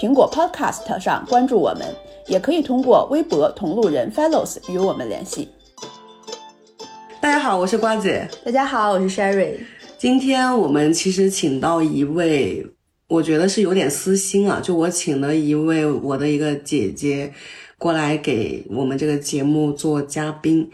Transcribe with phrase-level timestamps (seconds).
[0.00, 1.86] 苹果 Podcast 上关注我们，
[2.26, 5.46] 也可以通过微博同路人 Fellows 与我们联系。
[7.20, 8.26] 大家好，我是瓜姐。
[8.42, 9.58] 大家好，我是 Sherry。
[9.98, 12.66] 今天我们其实请到一位，
[13.08, 17.34] 我觉得是有点私心啊，就我请了一位我的一个姐姐
[17.76, 20.70] 过来给我们这个节目做嘉宾。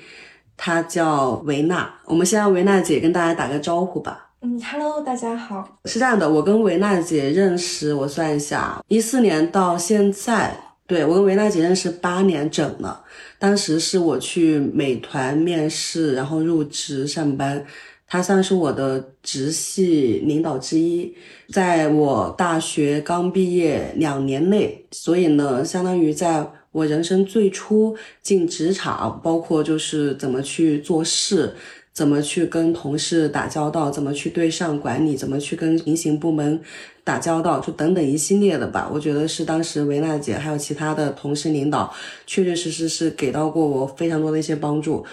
[0.56, 4.25] 她叫维娜，我们先让维娜姐跟大家打个招呼吧。
[4.48, 5.80] 嗯，Hello，大家好。
[5.86, 13.02] 是这样的，我跟维娜姐认识，我算一下，一四年到现在，对我跟维娜姐认识八年整了。
[13.40, 17.66] 当时是我去美团面试，然后入职上班，
[18.07, 21.13] 她算是我的直系领导之一。
[21.52, 26.48] 在我大学刚毕业两年内，所以呢，相当于在。
[26.73, 31.54] 我人生最初进职场，包括就是怎么去做事，
[31.96, 36.60] 怎么去跟同事打交道，怎么去对上管理，怎么去跟平行部门
[37.02, 38.90] 打交道，就等等一系列的吧。
[38.92, 41.90] 我觉得是当时维娜姐还有其他的同事领导，
[42.26, 45.06] 确确实实是给到过我非常多的一些帮助。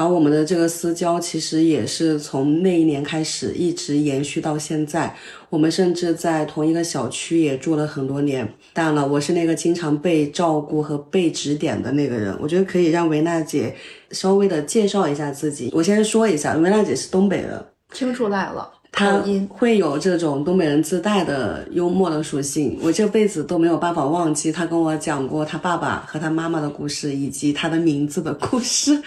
[0.00, 5.14] 而我们的这个私交其实也是从那一年开始一直延续到现在，
[5.50, 8.50] 我们甚至在同一个小区也住了很多年。
[8.72, 12.34] 当然了，我是那个经常被照顾和被指点的那个人。
[12.40, 13.76] 我觉得可以让维娜姐
[14.12, 15.70] 稍微的介绍一下自己。
[15.74, 18.79] 我先说一下，维娜姐是东北人，听出来了。
[18.92, 29.00] 他会有这种东北人自带的幽默的属性，我这辈子都没有办法忘记他跟我讲过他爸爸和他妈妈的故事，以及他的名字的故事。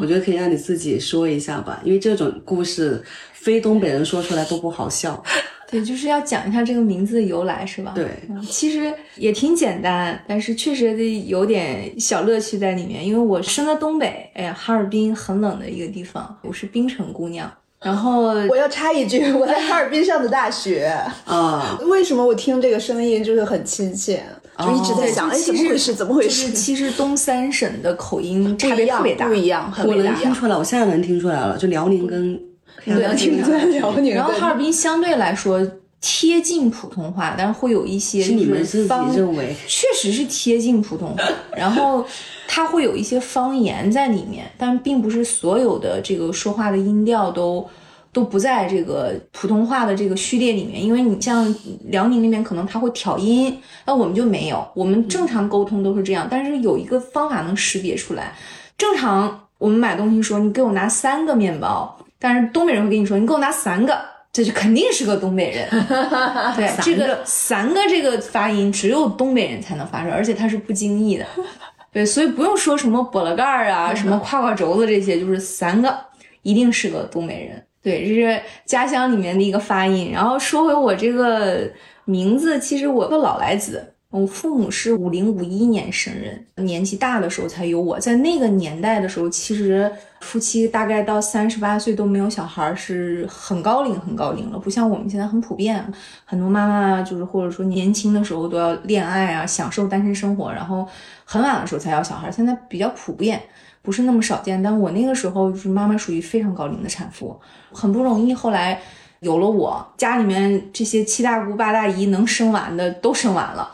[0.00, 3.02] 我觉得可以让你自己说一下吧，因为这种故事
[3.32, 5.20] 非东北人说出来都不好笑。
[5.66, 7.92] 对，就是要讲一下这个名字的由来，是吧？
[7.96, 8.08] 对，
[8.48, 13.04] 其实也挺简单，但是确实得有点小乐趣在里面。
[13.04, 17.50] 因为我生在东北，哎呀，哈尔滨很冷的一个地方，我是冰城姑娘。
[17.84, 20.92] 然后 我要插一句， 我在哈尔滨上的大学。
[21.26, 24.24] 啊，为什么我听这个声音就是很亲切，
[24.58, 25.94] 就一直在想，哎，怎么回事？
[25.94, 26.50] 怎么回事？
[26.50, 32.40] 其实东三省的口音差别特别大，不一样，我能听出来，我现在能听出来了，就辽宁跟
[32.84, 35.60] 辽宁跟辽宁，然后哈尔滨相对来说
[36.06, 41.24] 贴近普通话，但是会有一些是你们自己认为确实是贴近普通话，
[41.56, 42.04] 然后
[42.46, 47.66] 它会有一些方言在里面，但并不是所有的这个说话的音调都。
[48.14, 51.52] 都不在这个普通话的这个序列里面，因为你像
[51.86, 56.28] 辽宁那边可能他会挑音，那我们就没有，我们正常沟通都是这样。
[56.30, 58.32] 但是有一个方法能识别出来，
[58.78, 63.98] 正常我们买东西说你给我拿三个面包，但是东北人会跟你说你给我拿三个，
[64.34, 65.68] 这就肯定是个东北人。
[66.56, 71.24] 对，这个三个这个发音只有东北人才能发出来，而且它是不经意的。
[71.92, 75.96] 对，所以不用说什么拨了盖儿啊，什么胯胯轴子这些，就是三个
[76.42, 77.64] 一定是个东北人。
[77.80, 80.10] 对，这是家乡里面的一个发音。
[80.12, 81.70] 然后说回我这个
[82.04, 87.98] 名字，其实我个老来子，我父母是五零五一年生人，年纪大的时候才有我。
[87.98, 94.58] 在那个年代的时候，其实夫妻大概到三十八岁都没有小孩，是很高龄很高龄了。
[94.58, 95.84] 不像我们现在很普遍，
[96.24, 100.86] 很多妈妈就是或者说年轻的时候都要恋爱啊，享受单身生活，然后
[101.24, 103.42] 很晚的时候才要小孩，现在比较普遍。
[103.82, 107.36] 不是那么少见，但我那个时候就是妈妈属于非常高龄的产妇，
[107.72, 108.32] 很不容易。
[108.32, 108.80] 后来
[109.18, 113.70] 有了我，家里面这些七大姑八大姨能生完的都生完了，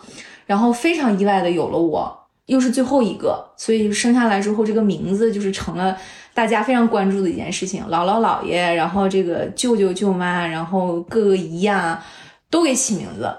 [0.51, 5.97] 然后非常意外的有了我，又是最后一个，所以生下来之后这个名字就是成了
[6.35, 7.85] 大家非常关注的一件事情。
[7.85, 12.05] 姥姥姥爷，然后这个舅舅舅妈，然后各个姨呀，
[12.51, 13.33] 都给起名字。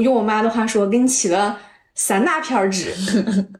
[0.00, 1.58] 用我妈的话说，给你起了
[1.94, 2.94] 三大片纸，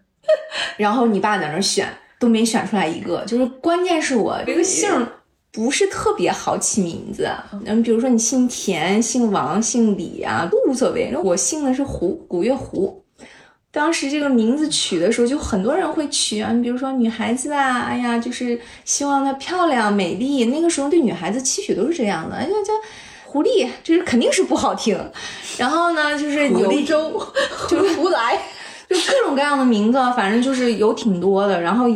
[0.79, 1.87] 然后你爸在那选。
[2.19, 4.89] 都没选出来一个，就是关键是我这个姓
[5.57, 7.31] 不是特别好起名字。
[7.65, 11.17] 嗯，比如说你姓田、姓王、姓李啊，都无所谓。
[11.25, 13.03] 我姓的是胡，古月胡。
[13.73, 16.53] 当时这个名字取的时候，就很多人会取啊。
[16.53, 20.45] 你比如说女孩子啊，哎呀，就是希望她漂亮美丽。
[20.45, 22.75] 那个时候对女孩子期许都是这样的，哎呀叫
[23.25, 24.99] 狐狸，就是肯定是不好听。
[25.57, 27.19] 然后呢，就是狐狸周，
[27.67, 28.39] 就是胡来。
[28.89, 31.61] 就各种各样的名字，反正就是有挺多的。
[31.61, 31.87] 然后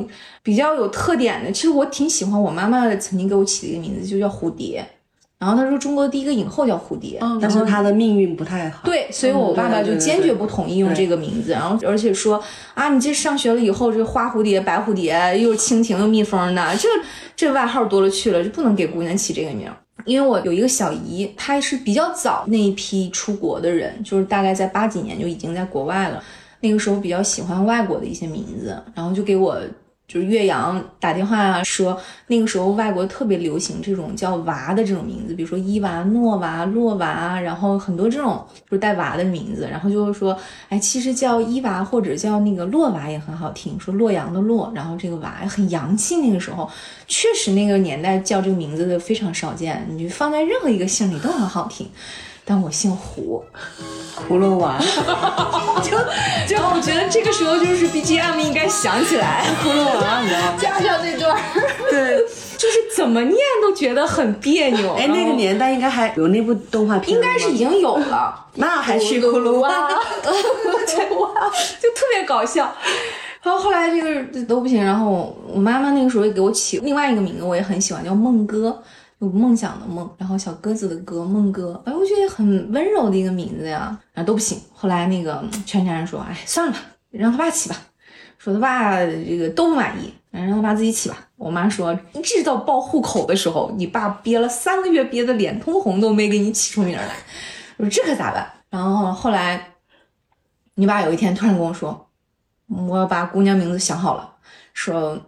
[0.42, 4.84] 比较有特点的，其实我挺喜欢我妈妈曾经给我起的一个名字，就叫蝴蝶。
[5.38, 8.82] 然后她说中国第一个影后叫蝴蝶，但是她的命运不太好。
[8.84, 12.42] 对，所以我爸爸就坚决不同意用这个名字，然后而且说
[12.74, 16.86] 啊，你这上学了以后，这花蝴蝶、白蝴蝶，又是蜻蜓又蜜蜂的，这
[17.34, 19.66] 这外号多了去了，就不能给姑娘起这个名。
[20.04, 26.22] 因为我有一个小姨，她是比较早那一批出国的人，就是大概在八几年就已经在国外了，
[26.60, 29.58] 那个时候比较喜欢外国的一些名字，然后就给我。
[30.12, 31.96] 就是岳阳打电话说，
[32.26, 40.36] 那个时候外国特别流行这种叫娃的这种名字，比如说伊娃、诺娃、洛娃，然后很多这种就是带娃的名字，然后就是说，
[40.68, 46.16] 哎，其实叫伊娃或者叫那个洛娃也很好听，说洛阳的洛，然后这个娃很洋气。
[46.16, 46.68] 那个时候
[47.06, 51.88] 确实那个年代叫这个名字的非常少见，你就放在任何一个姓里都很好听。
[52.50, 53.44] 但我姓胡，
[54.28, 54.76] 葫芦娃，
[55.84, 55.96] 就
[56.48, 60.58] 就我觉得这个时候就是 BGM 应该响起来，葫芦娃，你知道吗？
[60.60, 61.40] 加上那段，
[61.88, 62.18] 对，
[62.58, 64.94] 就是怎么念都觉得很别扭。
[64.94, 68.46] 哎，那个年代应该还有那部动画片，应该是已经有了。
[68.58, 69.88] 那还是葫芦娃，
[70.88, 72.74] 就特别搞笑。
[73.44, 78.82] 然后后来这个都不行，然后我妈妈那个时候也给我起另外一个名字，我也很喜欢，叫梦哥。
[79.20, 84.58] 有梦想的梦，然后小鸽子的鸽，梦哥，哎，我觉得很温柔的一个名字呀，然后都不行。
[84.72, 86.78] 后来那个全家人说，哎，算了吧，
[87.10, 87.76] 让他爸起吧。
[88.38, 91.28] 说他爸这个都不满意，让他爸自己起吧。
[91.36, 97.06] 我妈说，一直到报户口的时候，你爸憋了三个月，憋得脸通红，都没给你起出名来。
[97.76, 98.50] 我说这可咋办？
[98.70, 99.74] 然后后来，
[100.76, 102.08] 你爸有一天突然跟我说，
[102.68, 104.36] 我把姑娘名字想好了，
[104.72, 105.20] 说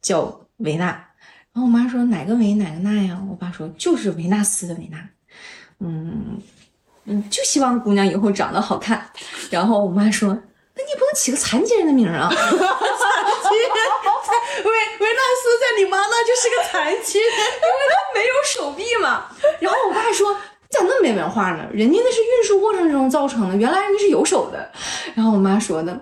[0.00, 1.04] 叫维娜。
[1.62, 3.20] 我妈说哪个维哪个娜呀？
[3.30, 4.98] 我爸说就是维纳斯的维纳，
[5.80, 6.40] 嗯
[7.04, 9.04] 嗯，就希望姑娘以后长得好看。
[9.50, 12.28] 然后我妈说，那你不能起个残疾人的名啊？
[12.32, 13.68] 残疾人，
[14.64, 19.26] 维维纳斯在你妈那就是个残疾人，因为他没有手臂嘛。
[19.58, 20.38] 然后我爸说，你
[20.70, 21.66] 咋那么没文化呢？
[21.72, 24.70] 人家那是运输过程中造成的，原来人家是有手的。
[25.14, 25.92] 然后我妈说的，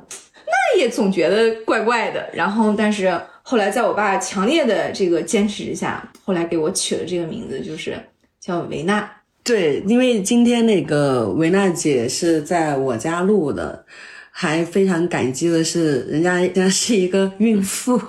[0.46, 2.28] 那也总觉得怪怪的。
[2.32, 3.20] 然后但是。
[3.50, 7.99] 后来在我爸强烈的这个坚持之下，后来给我取了这个名字，就是
[8.39, 9.11] 叫维娜。
[9.43, 13.87] 对，因为今天那个维娜姐是在我家录的。
[14.31, 18.00] 还非常感激的是，人家人家是一个孕妇，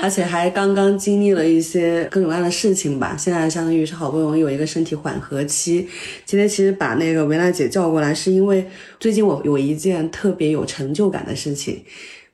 [0.00, 3.14] 而且还刚刚经历了一些各种各样的事情吧。
[3.18, 5.86] 现在相当于是好不容易有一个身体缓和期。
[6.24, 8.66] 今天其实把那个维娜姐叫过来，是因为
[8.98, 11.84] 最近我有一件特别有成就感的事情。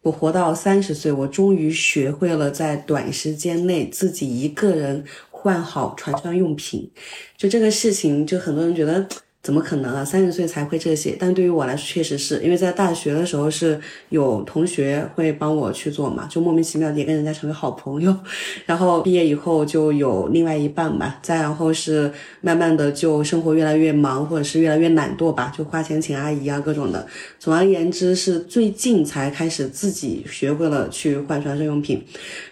[0.04, 6.90] 我活到三十岁，我终于学会了在短时间内自己一个人换好床上用品。
[7.36, 9.08] 就这个事情，就很多人觉得。
[9.44, 10.02] 怎么可能啊？
[10.02, 18.16] 三十岁才会这些，但对于我来说，确实是因为在大学的时候是有同学会帮我去做嘛，就莫名其妙也跟人家成为好朋友。
[18.64, 22.10] 然后毕业以后就有另外一半吧，再然后是
[22.40, 27.06] 慢慢的就生活越来越忙，或者是越来越懒惰吧，就花钱请阿姨啊各种的。
[27.38, 32.02] 总而言之，是最近才开始自己学会了去换床上用品。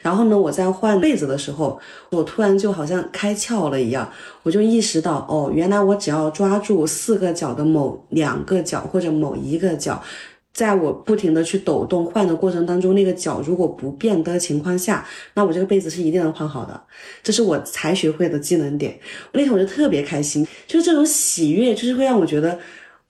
[0.03, 1.81] 然后呢，我在换被子的时候，
[2.13, 4.11] 我突然就好像开窍了一样。
[4.43, 10.03] 我就意识到，哦，原来我只要抓住四个角的某两个角或者某一个角，
[10.53, 16.81] 在我不停的去抖动换的过程当中，那个角如果不变的情况下，那我这个被子是一定能换好的。
[17.23, 18.99] 这是我才学会的技能点。
[19.33, 22.59] 那天我就特别开心，就是这种喜悦，就是会让我觉得。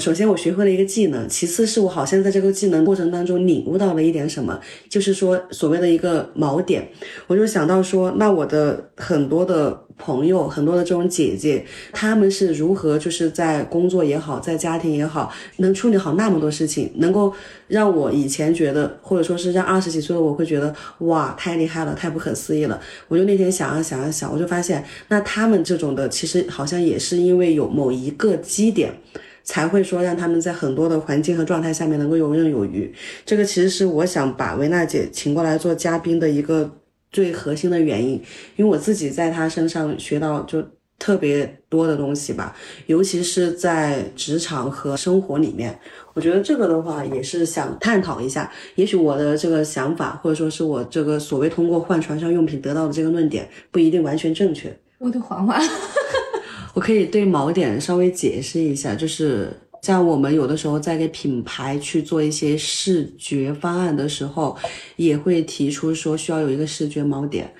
[0.02, 6.88] 首先，我学会了一个技能；其次是我好像在这个技能过程当中领悟到了一点什么，就是说所谓的一个锚点。
[7.28, 17.32] 我就想到说，那我的很多的朋友，很多的这种姐姐，她们是如何就是在工作也好，在家庭也好，能处理好那么多事情，能够
[17.68, 22.80] 让我以前觉得，或者说是让二十几岁的我会觉得，哇，太厉害了，太不可思议了。
[23.06, 28.92] 我就那天想啊想啊想，我就发现，那他们这种的，其实好像也是因为有某一个基点。
[29.44, 32.92] 才会说让他们在很多的环境和状态下面能够游刃有余。
[33.24, 36.70] 这个其实是我想把维娜姐请过来做嘉宾的一个
[37.10, 38.12] 最核心的原因，
[38.56, 40.64] 因为我自己在她身上学到就
[40.98, 42.56] 特别多的东西吧，
[42.86, 45.76] 尤其是在职场和生活里面，
[46.14, 48.50] 我觉得这个的话也是想探讨一下。
[48.76, 54.72] 也许我的这个想法，或者说是我这个所谓通过换床上用品得到的这个论点，不一定完全正确。
[54.98, 55.60] 我得缓缓。
[56.74, 59.52] 我可以对锚点稍微解释一下，就是
[59.82, 64.56] 像我们有的时候在给品牌去做一些视觉方案的时候，
[64.96, 67.52] 也会提出说需要有一个视觉锚点，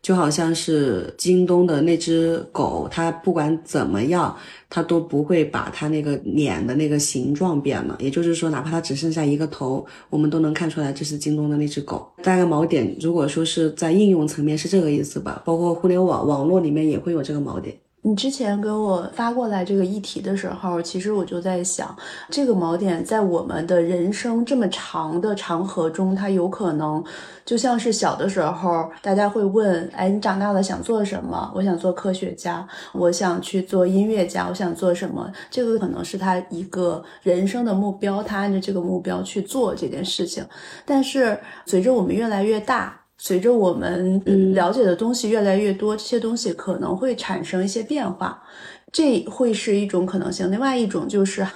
[0.00, 4.36] 就好像是京东的那只狗，它不管怎么样，
[4.68, 7.96] 它都不会把它那个脸的那个形状变了。
[8.00, 12.08] 也就是说，哪怕它只剩下一个头，我们都能看出来这是京东的那只狗。
[12.22, 17.76] 大概锚点，如果说是在应用层面是这个意思吧，包括互联网网络里面也会有这个锚点。
[18.02, 21.94] 你之前给我发过来这个议题的时候，其实我就在想，
[22.30, 27.04] 这个锚点在我们的人生这么长的长河中，它有可能
[27.44, 31.52] 就像是小的时候，大家会问，哎，你长大了想做什么？
[31.54, 35.30] 我想做科学家，我想去做音乐家，我想做什么？
[35.50, 40.42] 这个可能是他一个人生的目标，他按照这个目标去做这件事情。
[40.86, 42.99] 但是随着我们越来越大。
[43.22, 44.18] 随着我们
[44.54, 48.42] 了解的东西越来越多，这些东西可能会产生一些变化，
[48.90, 50.50] 这会是一种可能性。
[50.50, 51.46] 另外一种就是，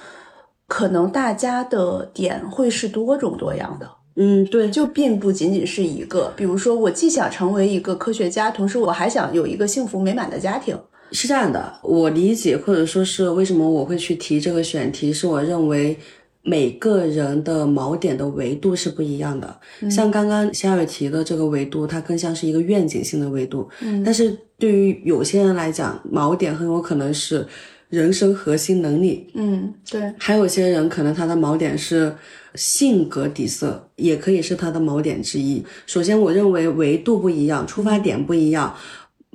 [0.67, 3.89] 可能大家的点会是多种多样的。
[4.15, 6.31] 嗯，对，就并不仅仅是一个。
[6.35, 10.77] 比如说，我既想成为一个科学家，同时我还想有一个幸福美满的家庭。
[11.13, 15.97] 是这样的，我理解，或者说是为什么我会去提这个选题，是我认为。
[16.47, 19.59] 每个人的锚点的维度是不一样的，
[19.89, 23.67] 像刚刚夏雨提的这个维度，它更像是一个愿景性的维度。
[23.81, 27.47] 嗯，但是对于有些人来讲，锚点很有可能是
[27.89, 29.27] 人生核心能力。
[29.33, 30.13] 嗯，对。
[30.19, 32.15] 还有些人可能他的锚点是
[32.53, 35.65] 性格底色，也可以是他的锚点之一。
[35.87, 38.75] 首先，我认为维度不一样，出发点不一样。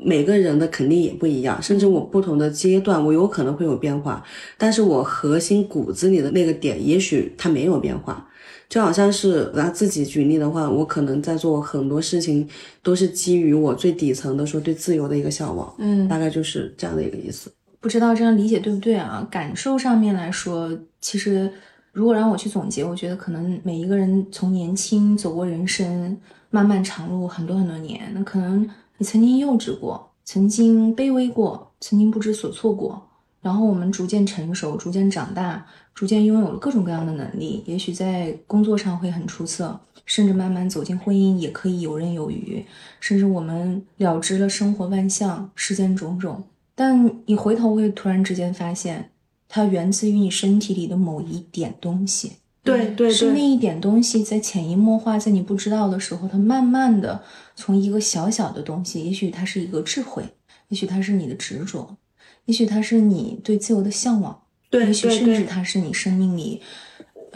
[0.03, 4.25] 每个人的肯定也不一样，甚至我不同的阶段，我有可能会有变化，
[4.57, 8.27] 但是我核心骨子里的那个点，也许它没有变化。
[8.69, 12.49] 就好像是拿自己举例的话，我可能在做很多事情，
[12.85, 17.53] 都是基于我最底层的说对自由的一个向往，嗯，大概就是这样的一个意思。
[17.81, 19.27] 不知道这样理解对不对啊？
[19.29, 21.51] 感受上面来说，其实
[21.93, 26.17] 如果让我去总结，我觉得可能每一个人从年轻走过人生
[26.51, 28.69] 漫漫长路很多很多年，那可能。
[29.01, 33.03] 你曾经幼稚过，曾经卑微过，曾经不知所措过，
[33.41, 37.63] 然后我们逐渐成熟，逐渐长大，逐渐拥有了各种各样的能力。
[37.65, 42.63] 也许在工作上会很出色，甚至慢慢走进婚姻也可以游刃有余，
[43.01, 46.45] 甚至我们了知了生活万象，世间种种。
[46.75, 49.13] 但你回头会突然之间发现，
[49.49, 52.33] 它源自于你身体里的某一点东西。
[52.63, 57.23] 对对，是那一点东西在潜移默化，在你不知道的时候，它慢慢的
[57.61, 60.25] 从一个小小的东西，也许它是一个智慧，
[60.69, 61.95] 也许它是你的执着，
[62.47, 64.41] 也许它是你对自由的向往，
[64.71, 66.63] 对，也许甚至它是你生命里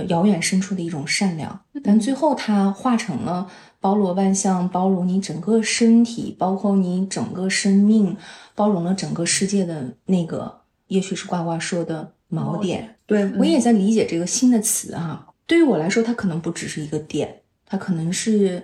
[0.08, 3.48] 遥远深处的一种善良，但最后它化成了
[3.80, 8.16] 包罗万象，包容你整个身体，包括你整个生命，
[8.54, 12.96] 包容了整个世界的那个，也许是呱呱说的锚点。
[13.06, 17.42] 对我也在理解这个新的词哈，对于我来说，它可能不只是一个点，
[17.74, 18.62] 它可能是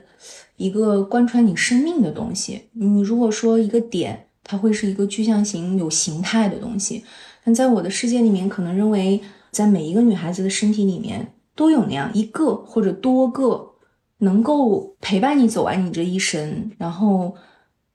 [0.55, 2.69] 一个贯穿你生命的东西。
[2.75, 7.05] 你如果说一个点，它会是一个具象型、有形态的东西，
[7.43, 13.73] 但在我的世界里面，可能认为在每一个女孩子的身体里面都有那样一个或者多个
[14.19, 17.35] 能够陪伴你走完你这一生，然后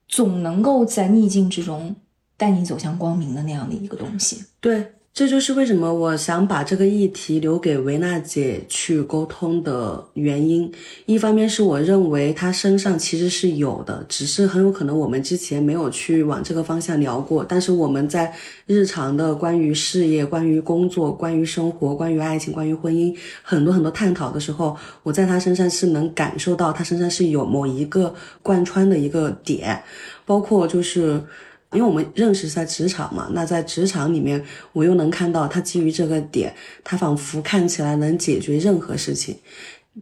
[0.10, 1.95] 总能够在逆境之中
[2.36, 4.43] 带你走向光明的那样的一个东西。
[4.60, 4.86] 对。
[5.15, 10.69] 这就是为什么我想把这个议题留给维娜姐去沟通的原因。
[11.05, 17.45] 一方面是我认为她身上其实是有的，只是很有可能我们之前没有去往这个方向聊过。
[17.48, 18.34] 但是我们在
[18.65, 29.81] 日常的关于事业、关于工作、关于生活、关于爱情、关于婚姻很多很多探讨的时候，我在她身上是能感受到她身上是有某一个贯穿的一个点，
[30.25, 31.24] 包括就是。
[31.72, 34.41] 因为我们认识在职场嘛，那在职场里面，
[34.72, 36.53] 我又能看到他基于这个点，
[36.84, 39.38] 他仿佛看起来能解决任何事情。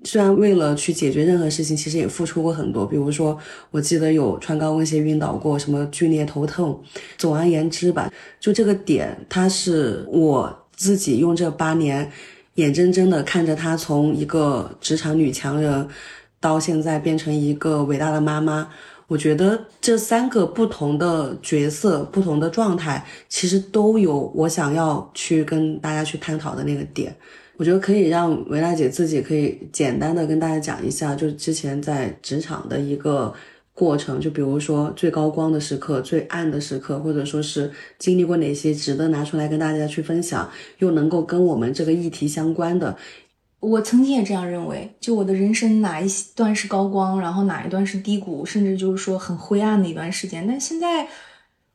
[0.03, 2.85] 虽然为了去解决任何事情，其实也付出过很多。
[2.85, 3.37] 比如说，
[3.69, 6.83] 我记得有穿高跟鞋晕倒过，什么剧烈头痛。
[7.17, 12.11] 总而言之吧，就这个点，他是我自己用这八年，
[12.55, 15.87] 眼睁睁的看着他从一个职场女强人，
[16.39, 18.69] 到现在变成一个伟大的妈妈。
[19.07, 27.15] 我觉得这三个不同的角色、不同的状态，其实都有我想要去跟大家去探讨的那个点。
[27.57, 33.31] 我觉得可以让维娜姐自己可以简单的跟大家讲一下，就是之前在职场的一个
[33.75, 42.97] 过程，就比如说最高光的时刻、最暗的时刻，或者说是经历过哪些值得拿出来跟大家去分享，又能够跟我们这个议题相关的。
[43.63, 50.45] 我曾经也这样认为，就我的人生哪一段是高光，然后哪一段是低谷，甚至就是说很灰暗的一段时间。
[50.45, 51.07] 但现在，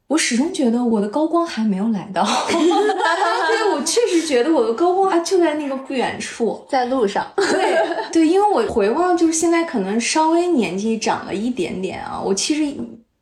[0.09, 7.26] 我始终觉得我的高光还没有来到， 对我确实觉得我的高光啊就在那个不远处，在路上。
[7.37, 12.76] 对对，因为我回望，就是现在可能稍微年纪长了一点点啊，我其实。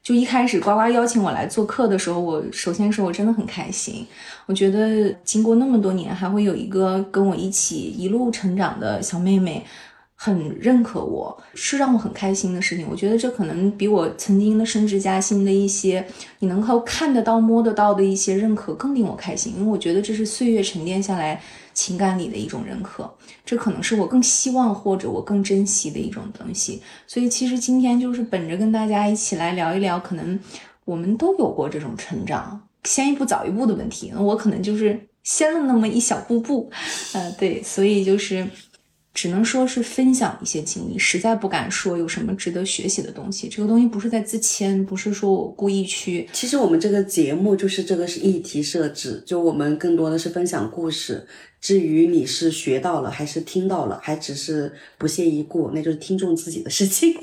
[0.07, 4.07] 就一开始呱呱邀请我来做客的时候，我首先说我真的很开心。
[4.47, 9.67] 我觉得经过那么多年，还会有一个跟我一起一路成长的小妹妹，
[10.15, 12.87] 很认可我，是让我很开心的事情。
[12.89, 16.07] 我觉得这可能比我曾经的升职加薪的一些，
[16.39, 19.55] 你能够看得到、摸得到的一些认可更令我开心。
[19.59, 21.43] 因为我觉得这是岁月沉淀下来
[21.77, 23.09] 情感里的一种认可，
[23.45, 26.83] 这可能是我更希望或者我更珍惜的一种东西。
[27.07, 30.41] 所以其实今天就是本着跟大家一起来聊一聊，可能
[30.87, 34.11] 我们都有过这种成长，先一步早一步的问题。
[34.19, 36.71] 我可能就是先了那么一小步步，
[37.13, 38.49] 呃，对，所以就是。
[39.17, 43.49] 只能说是分享一些经历，实在不敢说有什么值得学习的东西。
[43.49, 46.29] 这个东西不是在自谦，不是说我故意去。
[46.35, 51.27] 其实我们这个节目就是这个是议题设置，就我们更多的是分享故事。
[51.63, 57.15] 至于你是学到了，还是听到了，还只是不屑一顾，那就是听众自己的事情。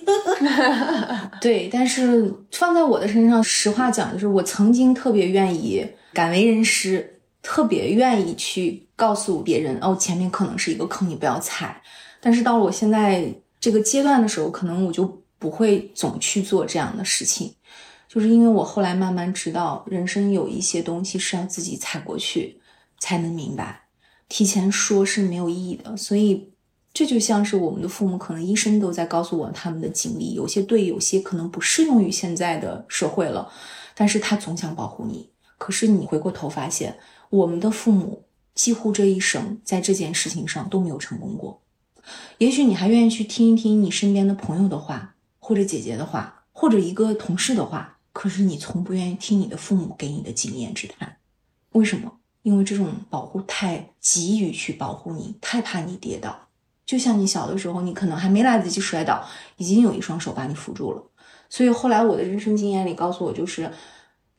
[1.40, 7.13] 对，但是放在我的身上，实话讲，就是我曾经特别愿意敢为人师，
[7.44, 8.88] 特别愿意去。
[8.96, 11.82] 告诉别人哦，前面可能是一个坑，你不要踩。
[12.22, 13.28] 但是到了我现在
[13.60, 17.56] 这个阶段的时候，可能我就不会总去做这样的事情，
[18.08, 22.62] 就是因为我后来慢慢知道，人生有一些东西是要自己踩过去
[23.00, 23.88] 才能明白，
[24.30, 25.98] 提前说是没有意义的。
[25.98, 26.54] 所以
[26.94, 33.52] 这就像是我们的父母，可能一生都在告诉我他们的经历，有些对，有些可能不适用于现在的社会了。
[33.96, 36.96] 但是他总想保护你，可是你回过头发现，
[37.34, 38.24] 我们的父母。
[38.56, 41.60] 几乎这一生在这件事情上都没有成功过。
[42.38, 51.18] 也许你还愿意去听一听你身边的朋友的话，或者姐姐的话，或者一个同事的话，可是你从不愿意听你的父母给你的经验之谈。
[51.72, 52.20] 为什么？
[52.44, 56.50] 因为这种保护太急于去保护你，太怕你跌倒。
[56.86, 61.04] 就像你小的时候，你可能还没来得及摔倒，已经有一双手把你扶住了。
[61.50, 63.72] 所以后来我的人生经验里告诉我，就是。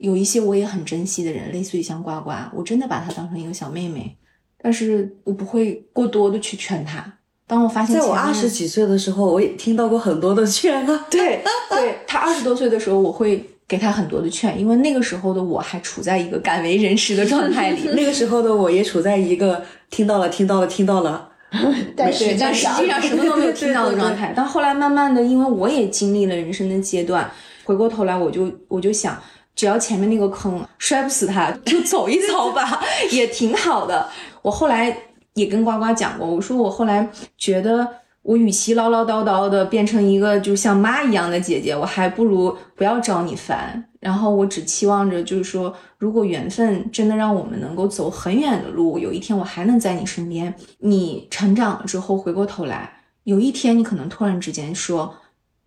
[0.04, 4.14] 有一些我也很珍惜的人，类似于像呱呱，我真的把她当成一个小妹妹，
[4.60, 7.10] 但是我不会过多的去劝她。
[7.46, 11.06] 当我发现，在我二十几岁的时候，我也听到过很多的劝啊。
[11.10, 21.30] 对，对她二十多岁的时候，我会给她很多的劝，因为那个时候的我还处在一个敢为人师的状态里， 那个时候的我也处在一个听到了、听到了、听到了，
[21.96, 24.32] 但是但实际上什么都没有听到的状态。
[24.36, 27.30] 但后来慢慢的，因为我也经历了人生的阶段，
[27.64, 29.18] 回过头来，我就我就想。
[29.54, 34.08] 只要前面那个坑摔不死他， 就走一走吧，也挺好的。
[34.42, 34.96] 我后来
[35.34, 37.88] 也跟呱呱讲过，我说我后来觉得，
[38.22, 43.84] 我与其唠唠叨叨的变成一个就像妈一样的姐姐，我还不如不要招你烦。
[44.00, 50.54] 然后我只期望着，就是说，如果缘分真的让我们能够走很远的路，有一天我还能在你身边。
[50.80, 55.14] 你成长了之后，回过头来，有一天你可能突然之间说，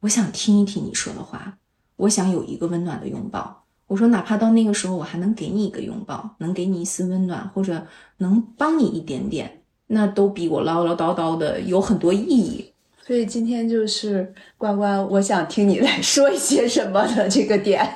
[0.02, 1.58] 我想听一听你说的话，
[1.96, 3.64] 我想有一个温暖的拥抱。
[3.88, 12.74] 我说，哪怕到那个时候，我还能给你一个拥抱，能给你一丝温暖，或者能帮你一点点，那都比我唠唠叨叨的有很多意义。
[13.06, 17.88] 所以今天就是关关，我想听你来说一些什么的这个点。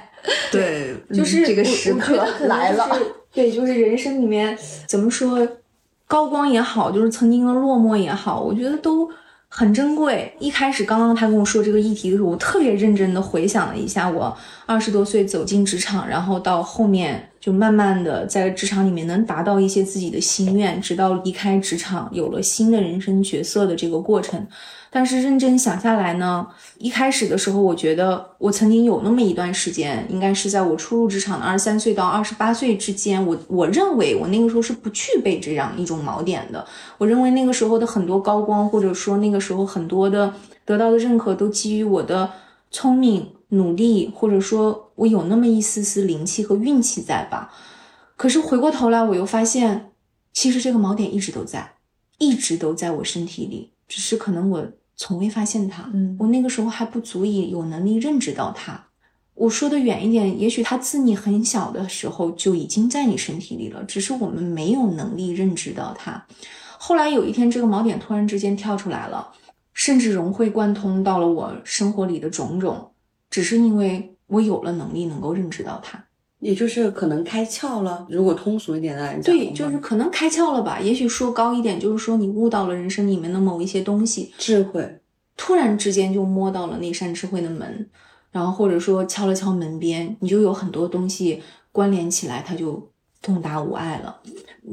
[0.52, 2.98] 对， 就是这个时刻来了。
[3.34, 5.46] 对，就是人生里面怎么说，
[6.08, 9.10] 高光也好，就是曾经的落寞也好，我觉得都。
[9.54, 10.34] 很珍贵。
[10.40, 14.36] 一开始刚刚他跟我说这个议题的时候，我特别认真的回想了一下，我
[14.66, 24.48] 二十多岁走进职场，然后到后面就慢慢的在职场里面能达到一些自己的心愿，直到离开职场，有了新的人生角色的这个过程。
[24.94, 26.46] 但是认真想下来呢，
[26.78, 36.68] 一开始的时候，我觉得我曾经有那么一段时间，应该是在我初入职场的二十三岁到二十八岁之间，我我认为我那个时候是不具备这样一种锚点的。
[36.98, 40.34] 我认为那个时候的很多高光，或者说那个时候很多的
[40.66, 42.30] 得到的认可，都基于我的
[42.70, 47.54] 聪明、努力，或者说我有那么一丝丝灵气和运气在吧。
[48.18, 49.94] 可是回过头来，我又发现，
[50.34, 51.76] 其实这个锚点一直都在，
[52.18, 54.68] 一直都在我身体里，只是可能我。
[55.02, 58.80] 从未发现它，嗯，我那个时候还不足以有能力认知到它。
[59.34, 66.24] 我说的远一点，也许它自你很小的时候就已经在你身体里了，只是我们没有能力认知到它。
[66.78, 69.32] 后来有一天，这个锚点突然之间跳出来了，
[69.74, 72.92] 甚至融会贯通到了我生活里的种种，
[73.32, 76.06] 只是因为我有了能力能够认知到它，
[76.42, 78.06] 也就是可能开窍了。
[78.10, 80.80] 如果通俗一点来讲，对，就是可能开窍了吧。
[80.80, 84.98] 也许说高一点，就是说你悟到了人生里面的某一些东西，智慧。
[85.38, 87.90] 突然之间就摸到了那扇智慧的门，
[88.32, 94.18] 然后或者说敲了敲门边，你就有很多东西关联起来，它就通达无碍了。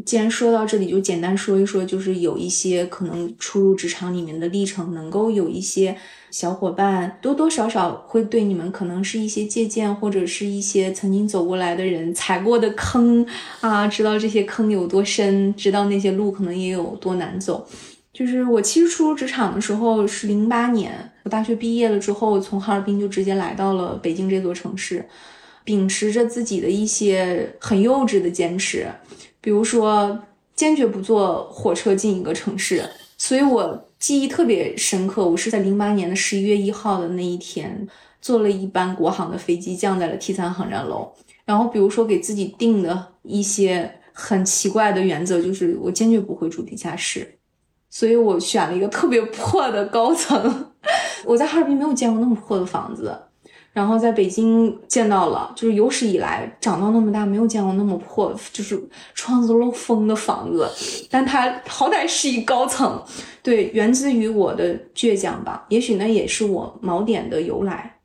[0.04, 5.96] 既然说到这里，就简单说一说，就是有一些可能初入职场里面的历程，能够有一些
[6.30, 13.26] 小伙伴多多少少会对你们可能是一些借鉴，或者是一些曾经走过来的人踩过的坑
[13.60, 17.66] 啊，知道这些坑有多深，知道那些路可能也有多难走。
[18.12, 25.08] 就是我其实初入职场的时候是零八年，我大学毕业了之后，从哈尔滨就直接来到了北京这座城市，
[25.62, 28.86] 秉持着自己的一些很幼稚的坚持，
[29.40, 30.18] 比如说
[30.56, 32.82] 坚决不坐火车进一个城市，
[33.16, 35.28] 所以我记忆特别深刻。
[35.28, 37.87] 我是在零八年的十一月一号的那一天，
[38.20, 41.12] 坐了一班国航的飞机降在了 T 三航站楼，
[41.44, 47.38] 然后比如说给自己定的一些很奇怪的原则，就是我坚决不会住地下室。
[47.90, 50.72] 所以我选了一个特别破的高层，
[51.24, 53.18] 我在哈尔滨没有见过那么破的房子，
[53.78, 58.76] 然后在北京见到了，就是有史以来长到那么大没有见过那么破，就是
[59.14, 60.68] 窗子漏风的房子，
[61.08, 63.00] 但它好歹是一高层，
[63.40, 68.00] 对，源自于我的倔强吧，也许那也是我锚点的由来，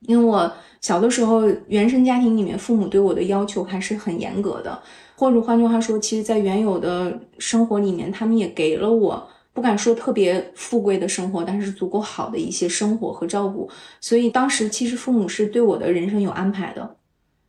[0.00, 0.52] 因为我
[0.82, 4.78] 小的时候原生家庭里面父母对我的要求还是很严格的。
[5.16, 13.68] 或者换句话说，其实，在原有的生活里面，他们也给了我不敢说特别富贵的生活，但是足够好的一些生活和照顾。
[14.00, 16.96] 所以当时其实父母是对我的人生有安排的。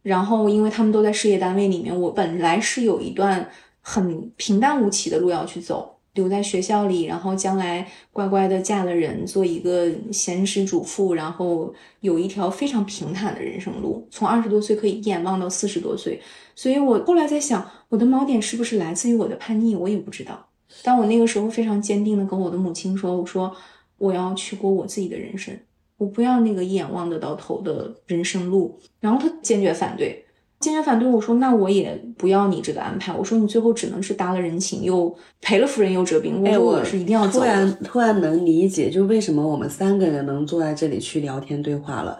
[0.01, 16.21] 然后，因为他们都在事业单位里面，我本来是有一段很平淡无奇的路要去走，留在学校里，然后将来乖乖的嫁了人，做一个贤妻主妇，然后有一条非常平坦的人生路，从二十多岁可以一眼望到四十多岁。
[16.53, 19.73] 所以我后来在想，我的锚点是不是来自于我的叛逆？
[19.73, 20.49] 我也不知道。
[20.81, 23.53] 但我那个时候非常坚定的跟我的母亲说：“我说
[23.97, 25.53] 我要去过我自己的人生，
[25.97, 30.25] 我不要那个一眼望得到头的人生路。”然后他坚决反对，
[30.59, 31.07] 坚决反对。
[31.07, 42.17] 我说：“那我也不要你这个安排。”我说：“你最后只能是搭了人情，又赔了夫人又折兵。”我说：“我是一定要走。”突然突然能理解，就为什么我们三个人能坐在这里去聊天对话了。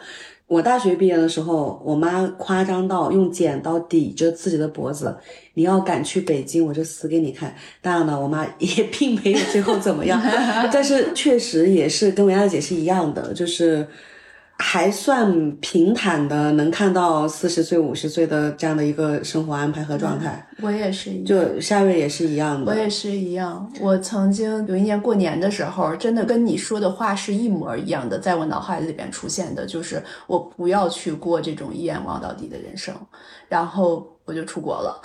[0.53, 5.15] 我大学毕业的时候，我妈夸张到用剪刀抵着自己的脖子，
[5.55, 7.55] 你要敢去北京，我就死给你看。
[7.81, 10.21] 当然了，我妈 也并没有最后怎么样，
[10.71, 13.87] 但是确实也是跟文雅姐是一样的，就是。
[14.59, 20.47] 还算平坦的，能看到四十岁、五十岁的这样的一个生活安排和状态。
[20.61, 22.71] 我也是一样，就夏瑞也是一样的。
[22.71, 23.69] 我也是一样。
[23.81, 32.95] 我曾经有一年过年的时候，真的跟你说的话是一模一样的，在我脑海里边出现的，就是我不要去过这种一眼望到底的人生，
[33.49, 35.01] 然后我就出国了。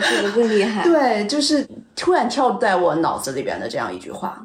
[0.00, 0.84] 这个更厉害。
[0.88, 4.44] 对，就是突然跳在我脑子里边的这样一句话。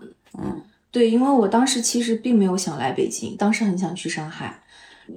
[0.91, 4.62] 对，因为我当时其实并没有想来北京，当时很想去上海，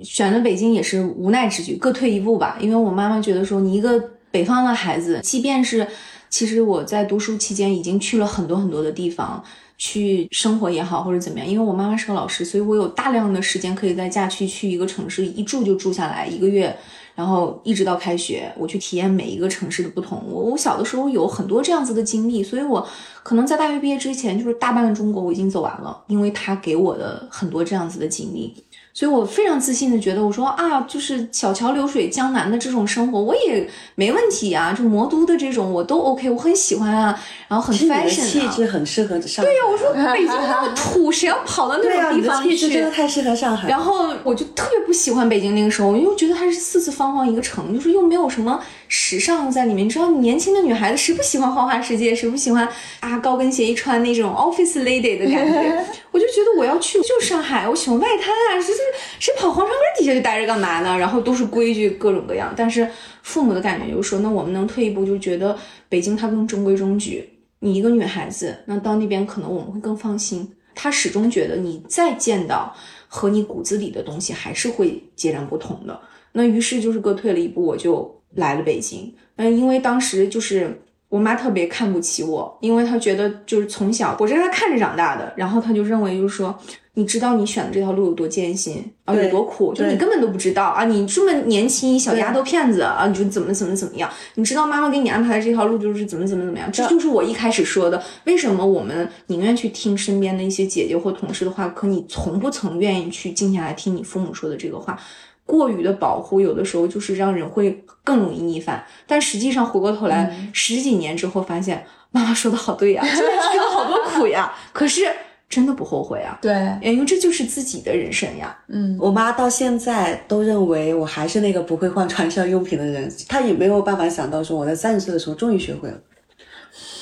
[0.02, 2.58] 选了北京也是无奈之举，各退一步吧。
[2.60, 3.98] 因为我妈妈觉得说，你一个
[4.30, 5.86] 北方的孩子，即便是
[6.28, 9.42] 其实我在读书期间已经去了很多很多的地方
[9.78, 16.76] 去生活也好，或者怎么样，因为我妈妈是个老师，所以我有大量的时间可以在假期去一个城市一住就住下来一个月。
[17.22, 20.20] 然后一直到开学，我去体验每一个城市的不同。
[20.28, 22.84] 我我小的时候有很多这样子的经历，所以我
[23.22, 28.52] 可能在大学毕业之前，就是大半个中国我已经走完了，因为他给我的很多这样子的经历。
[28.94, 34.74] 所以我非常自信的觉得，我说啊，就是小桥流水江南的这种生活，我也没问题啊。
[34.76, 37.18] 就魔都的这种，我都 OK，我很喜欢啊。
[37.48, 38.26] 然后很 fashion 啊。
[38.26, 39.50] 气质很适合上海。
[39.50, 42.50] 对呀，我说北京那么土，谁要跑到那种地方去？
[42.50, 43.68] 气质真的太适合上海。
[43.68, 49.86] 然后我就特别不喜欢北京那个时候，因为觉得它是四四方方一个城，就是又没有什么时尚在里面。
[49.86, 52.14] 你知道，年轻的女孩子谁不喜欢花花世界？
[52.14, 52.68] 谁不喜欢
[53.00, 55.86] 啊高跟鞋一穿那种 office lady 的感觉？
[56.12, 60.98] 我就觉得我要去就是上海，我喜欢外滩啊，就是是谁跑皇城根底下就待着干嘛呢？
[60.98, 62.52] 然后都是规矩各种各样。
[62.56, 62.88] 但是
[63.22, 65.56] 父母的感觉就是说，那我们能退一步，就觉得
[65.88, 67.28] 北京它更中规中矩。
[67.60, 70.52] 你一个女孩子，那到那边可能我们会更放心。
[70.74, 72.74] 他始终觉得你再见到
[73.06, 76.00] 和你骨子里的东西还是会截然不同的。
[76.32, 79.14] 那于是就是各退了一步，我就来了北京。
[79.36, 80.82] 嗯，因为当时就是。
[81.12, 86.58] 我妈特别看不起我，因为她觉得就是从小我是她看着长大的，然后她就认为就是说，
[86.94, 94.08] 你知道你选的这条路有多艰辛啊，有多苦，就你根本都不知道啊，你这么年轻，小丫头片子啊，你就怎么怎么怎么样？
[94.36, 96.72] 你知道妈妈给你安排的这条路就是怎么怎么怎么样？
[96.72, 104.98] 这就是我一开始说的，为什么我们宁愿去听身边的一些姐姐或同事的话，可你从不曾愿意去静下来听你父母说的这个话。
[105.44, 108.84] 过于的保护，有的时候就是让人会更容易逆反。
[109.06, 115.02] 但实际上回过头来，十几年之后发现， 妈妈说的好对呀， 吃了好多苦呀，可是
[115.48, 116.38] 真的不后悔啊。
[116.40, 118.56] 对，因为这就是自己的人生呀。
[118.68, 126.00] 嗯，我妈到现在都认为我还是那个不会换传销用品的人，她也没有办法想到说我在三十岁的时候终于学会了。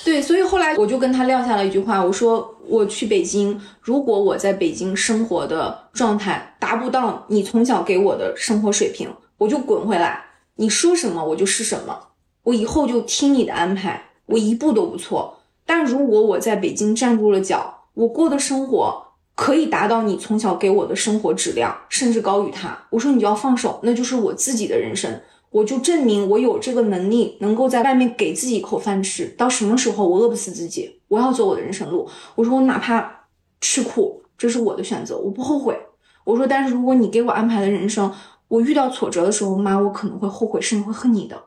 [0.05, 10.25] 对，所以后来我就跟他撂下了一句话，我说我去北京，如果我在北京生活的状态达不到你从小给我的生活水平，我就滚回来。
[10.57, 11.99] 你说什么我就是什么，
[12.43, 15.39] 我以后就听你的安排，我一步都不错。
[15.67, 22.77] 但如果我在北京站住了脚，我过的生活可以达到你从小给我的生活质量，甚至高于他。
[22.91, 29.27] 我说你就要放手，那就是我自己的人生，我就证明我有这个能力，能够在外面给自己一口饭吃。
[29.37, 32.09] 到什么时候我饿不死自己，我要走我的人生路。
[32.37, 33.27] 我说我哪怕
[33.61, 35.79] 吃苦，这是我的选择，我不后悔。
[36.25, 38.13] 我说，但是如果你给我安排的人生，
[38.49, 41.43] 我遇到挫折的时候，妈，我可能会后悔，甚至会恨你的。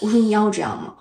[0.00, 0.94] 我说你要这样吗？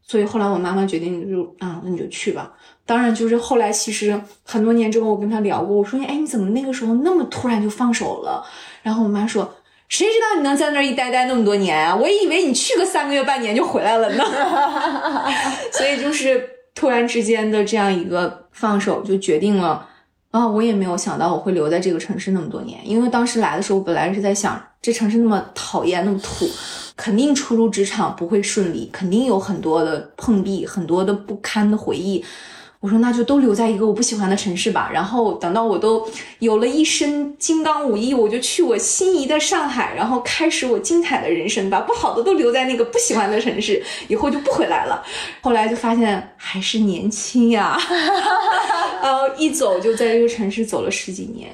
[0.00, 2.54] 所以后来我妈妈决定就啊，那你就去吧。
[2.86, 8.42] 当然，就是后来其实很多年之后，我跟她聊过，我说哎，你怎么那个时候那么突然就放手了？
[8.82, 9.52] 然后我妈说，
[9.88, 11.96] 谁知道你能在那儿一待待那么多年啊？
[11.96, 14.24] 我以为你去个三个月半年就回来了呢。
[15.72, 19.86] 所以就是突然之间的这样一个放手，就决定了
[20.30, 26.48] 啊，我也没有想到我会留在这个城市那么多年，因为当时来的时候，我本来是在想这城市那么讨厌，那么土。
[26.96, 32.24] 肯定初入职场不会顺利，肯定有很多的碰壁，很多的不堪的回忆。
[32.80, 34.90] 我说那就都留在一个我不喜欢的城市吧。
[34.92, 41.80] 然后等到我都有了一身金刚武艺，我就去我心仪的上海，然后开始我精彩的人生吧。
[41.80, 45.02] 不好的都留在那个不喜欢的城市，以后就不回来了。
[45.40, 47.76] 后来就发现还是年轻呀，
[49.02, 51.50] 然后一走就在这个城市走了十几年，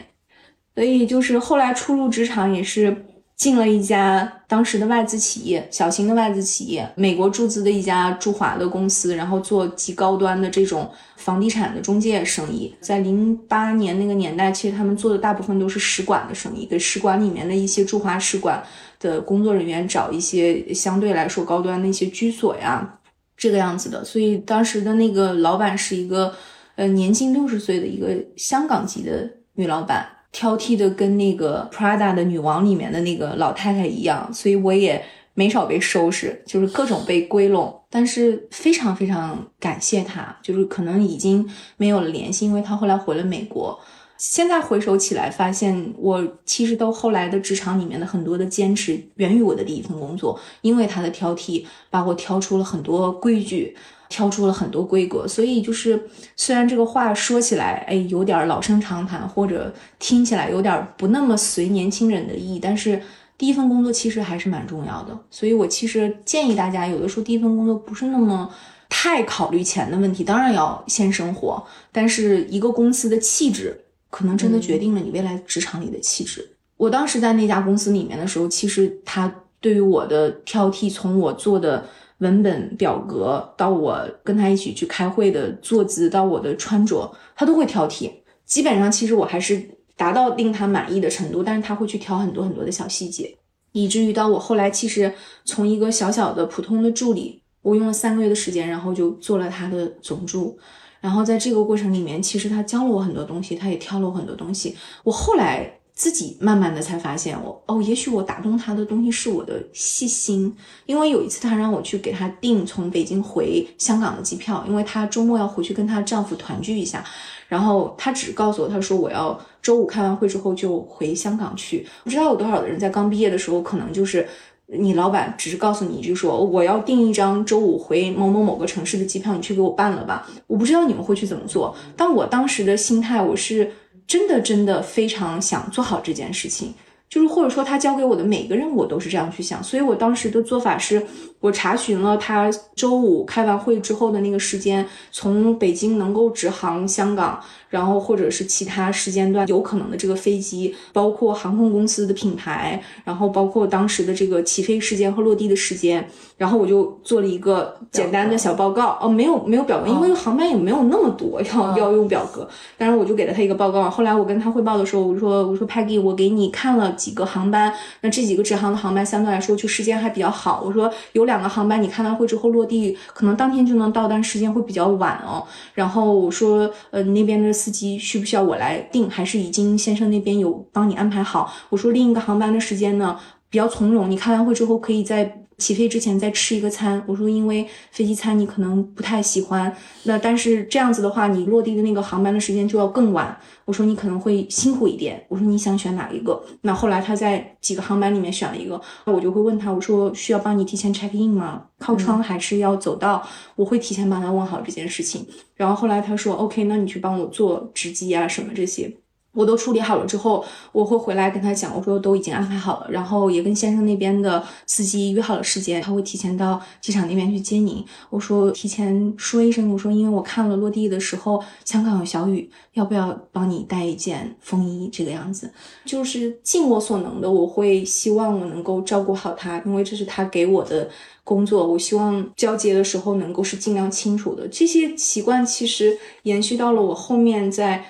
[0.74, 3.06] 所以就是后来初入职场也是。
[3.36, 12.72] 进了一家当时的外资企业，小型的外资企业，美国注资的一家驻华的公司，然后做极高端的这种房地产的中介生意。
[12.80, 18.62] 在零八年那个年代，其实他们做的大部分都是使馆的生意，给使馆里面的一些驻华使馆
[19.00, 23.00] 的工作人员找一些相对来说高端的一些居所呀，
[23.36, 24.04] 这个样子的。
[24.04, 26.32] 所以当时的那个老板是一个
[26.76, 30.08] 呃年近六十岁的一个香港籍的女老板。
[30.34, 35.00] 挑剔的跟那个 Prada 的女王里面的那个老太太一样，所以我也
[35.32, 37.80] 没少被收拾，就是各种被归拢。
[37.88, 43.78] 但是非常非常感谢她，就是可能已经没有了联系，因为她后来回了美国。
[44.18, 53.76] 现在回首起来，发现我其实都后来的职场里面的很多的坚持，源于我的第一份工作，因为她的挑剔，把我挑出了很多规矩。
[54.14, 56.00] 挑出了很多规格，所以就是
[56.36, 63.02] 虽然这个话说起来，哎，有点老生常谈，或者听起来有点不那么随年轻人的意，但是
[63.36, 65.18] 第一份工作其实还是蛮重要的。
[65.32, 68.48] 所以我其实建议大家，有的时候第一份工作不是那么
[68.88, 73.76] 太考虑钱的问题，当然要先生活，但是一个公司的气质
[74.10, 76.48] 可能真的决定了你未来职场里的气质。
[76.76, 81.84] 我当时在那家公司里面的时候，其实他对于我的挑剔，从我做的。
[82.24, 88.10] 文本表格到我跟他一起去开会的坐姿，到我的穿着，他都会挑剔。
[88.44, 89.62] 基本上，其实我还是
[89.96, 93.36] 达到令他满意的程度，但是他会去挑很多很多的小细节，
[93.72, 95.12] 以至于到我后来，其实
[95.44, 100.58] 从一个小小的普通的助理，我用了三个月的时间，然后就做了他的总助。
[101.00, 104.74] 然后在这个过程里面，其实他教了我很多东西，他也挑了我很多东西。
[105.04, 105.78] 我后来。
[105.94, 110.52] 自己慢慢的才发现，我哦，也许我打动他的东西是我的细心。
[110.86, 117.04] 因为有一次他让我去给他订从北京回香港的机票，因为她周末要回去跟她丈夫团聚一下。
[117.46, 121.86] 然后她只告诉我，她说我要周五开完会之后就回香港去。
[122.02, 124.26] 不知道有多少的人在刚毕业的时候，可能就是
[124.66, 130.28] 你老板只是告诉你，一句说我要订一张周五回某某某个城市的机票，你去给我办了吧。
[130.48, 133.70] 我不知道你们会去怎么做，但我当时的心态，我是。
[134.06, 136.74] 真的真的非常想做好这件事情，
[137.08, 139.62] 就是或者说他交给我的每个任务，我都是这样去想。
[139.62, 141.04] 所以我当时的做法是，
[141.40, 147.40] 我查询了他周五开完会之后的那个时间，从北京能够直航香港。
[147.74, 158.96] 然后或者是其他时间段有可能的这个飞机，包括航空公司的品牌，然后包括当时的这个起飞时间和落地的时间，然后我就做了一个简单的小报告。
[159.00, 162.48] 哦，没有没有表格，因为航班也没有那么多要要用表格。
[162.78, 163.90] 但是我就给了他一个报告。
[163.90, 170.62] 后来我跟他汇报的时候，我说我说 Peggy，我给你看了几个航班，那这几个直航的航班相对来说就时间还比较好。
[170.64, 175.42] 我说有两个航班你开完会之后落地，可能当天就能到，但时间会比较晚哦。
[175.74, 177.52] 然后我说呃那边的。
[177.64, 181.50] 司机需不需要我来定，还是已经先生那边有帮你安排好？
[181.70, 185.24] 我说另一个航班的时间呢比较从容，你开完会之后可以在
[185.58, 187.02] 起飞之前再吃一个餐。
[187.06, 193.36] 我说因为飞机餐你可能不太喜欢，那但是这样子的话，你落地的那个航班的时间就要更晚。
[193.64, 195.24] 我说你可能会辛苦一点。
[195.28, 196.42] 我说你想选哪一个？
[196.62, 201.64] 那后来他在几个航班里面选了一个，那我就会问他，我说需要帮你提前 check in 吗？
[201.78, 203.26] 靠窗还是要走到？
[203.56, 205.26] 我会提前帮他问好这件事情。
[205.54, 208.92] 然后后来他说 OK，那你去帮我做值机啊什么这些。
[209.34, 217.84] 我都处理好了之后，我会回来跟他讲，我说都已经安排好了，然后也跟先生那边的司机约好了时间，他会提前到机场那边去接您。
[218.10, 224.88] 我说提前说一声，我说因为我看了落地的时候香港有小雨，要不要帮你带一件风衣？
[224.92, 225.50] 这个样子，
[225.84, 230.88] 就是尽我所能的，我会希望我能够照顾好他，因为这是他给我的
[231.24, 234.46] 工作，我希望交接的时候能够是尽量清楚的。
[234.46, 237.84] 这些习惯其实延续到了我后面在。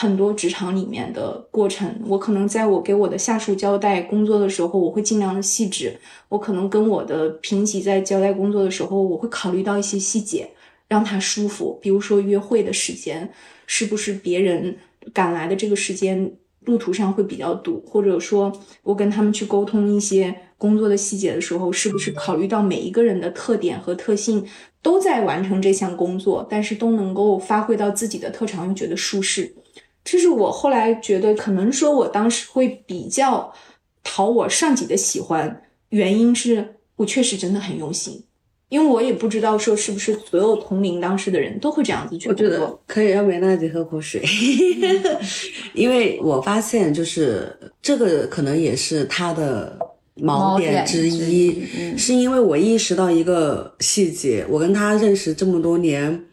[0.00, 5.98] 很多职场里面的过程，我可能在我给我的下属交代工作的时候，我会尽量的细致。
[6.28, 10.48] 我可能跟我的平级在交代工作的时候，我会考虑到一些细节，
[10.86, 11.76] 让他舒服。
[11.82, 13.28] 比如说约会的时间，
[13.66, 14.76] 是不是别人
[15.12, 18.52] 赶来的这个时间，路途上会比较堵，或者说
[18.84, 24.46] 我跟他们去沟通一些工作的细节的时候，是不是考虑到每一个人的特点和特性，
[24.80, 29.52] 都在完成这项工作，但是都能够发挥到自己的特长，又觉得舒适。
[30.10, 33.52] 这是我后来觉得，可能说我当时会比较
[34.02, 38.24] 讨我上级的喜欢，原因是我确实真的很用心，
[38.70, 44.24] 因为我也不知道说是不是所有同龄当时的人都会这样子去我觉得可以让维娜姐喝口水，
[45.74, 49.78] 因为我发现就是这个可能也是他的
[50.16, 56.24] 盲点之一，是因为我意识到一个细节，我跟他认识这么多年，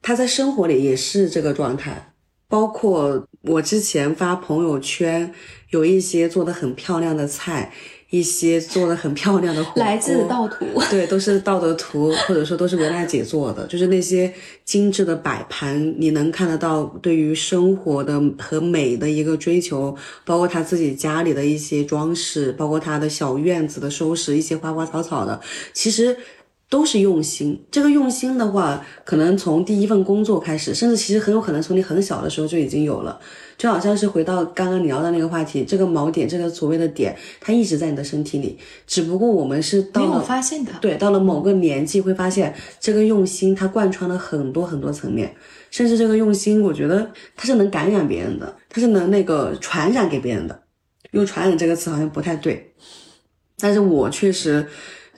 [0.00, 2.12] 他在生活里也是这个状态。
[2.48, 5.32] 包括我之前发朋友圈，
[5.70, 7.72] 有一些做的很漂亮的菜，
[8.10, 14.32] 一些做的很漂亮的火锅，来自盗图，对，都是盗的图，或者说都是维娜姐做的，就是那些
[14.64, 25.40] 精致的摆盘，你能看得到对于生活的和美的一个追求，包括他自己家里的一些装饰，包括他的小院子的收拾，一些花花草草的，
[25.72, 26.16] 其实。
[26.70, 33.20] 都是用心，这个用心的话，可能从第一份工作开始，甚至其实很有可能从你很小的时候就已经有了。
[33.56, 40.72] 就好像是回到刚刚你聊的那个话题，这个锚点，这个所谓的点，它一直在你的身体里，只不过我们是到了没有发现的。
[40.80, 45.32] 对，到了某个年纪会发现这个用心，它贯穿了很多很多层面，
[45.70, 50.62] 甚至这个用心，我觉得它是能感染别人的，它是能那个传染给别人的。
[51.12, 52.74] 用传染这个词好像不太对，
[53.58, 54.66] 但是我确实。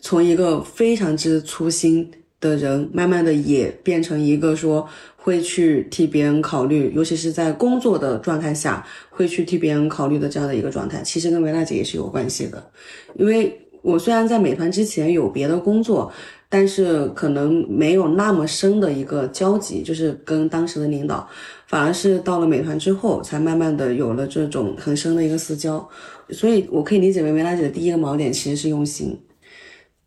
[0.06, 2.08] 从一个非常之粗心
[2.40, 12.70] 的人，慢慢的也变成一个说会去替别人考虑，尤其是在工作的状态下会去替别人考虑的这样的一个状态，其实跟维娜姐也是有关系的。
[13.16, 16.12] 因为我虽然在美团之前有别的工作，
[16.48, 21.28] 但是可能没有那么深的一个交集，就是跟当时的领导，
[21.66, 25.84] 反而是到了美团之后，才慢慢的有了这种很深的一个私交。
[26.30, 29.18] 所以我可以理解为维拉姐的第一个锚点其实是用心。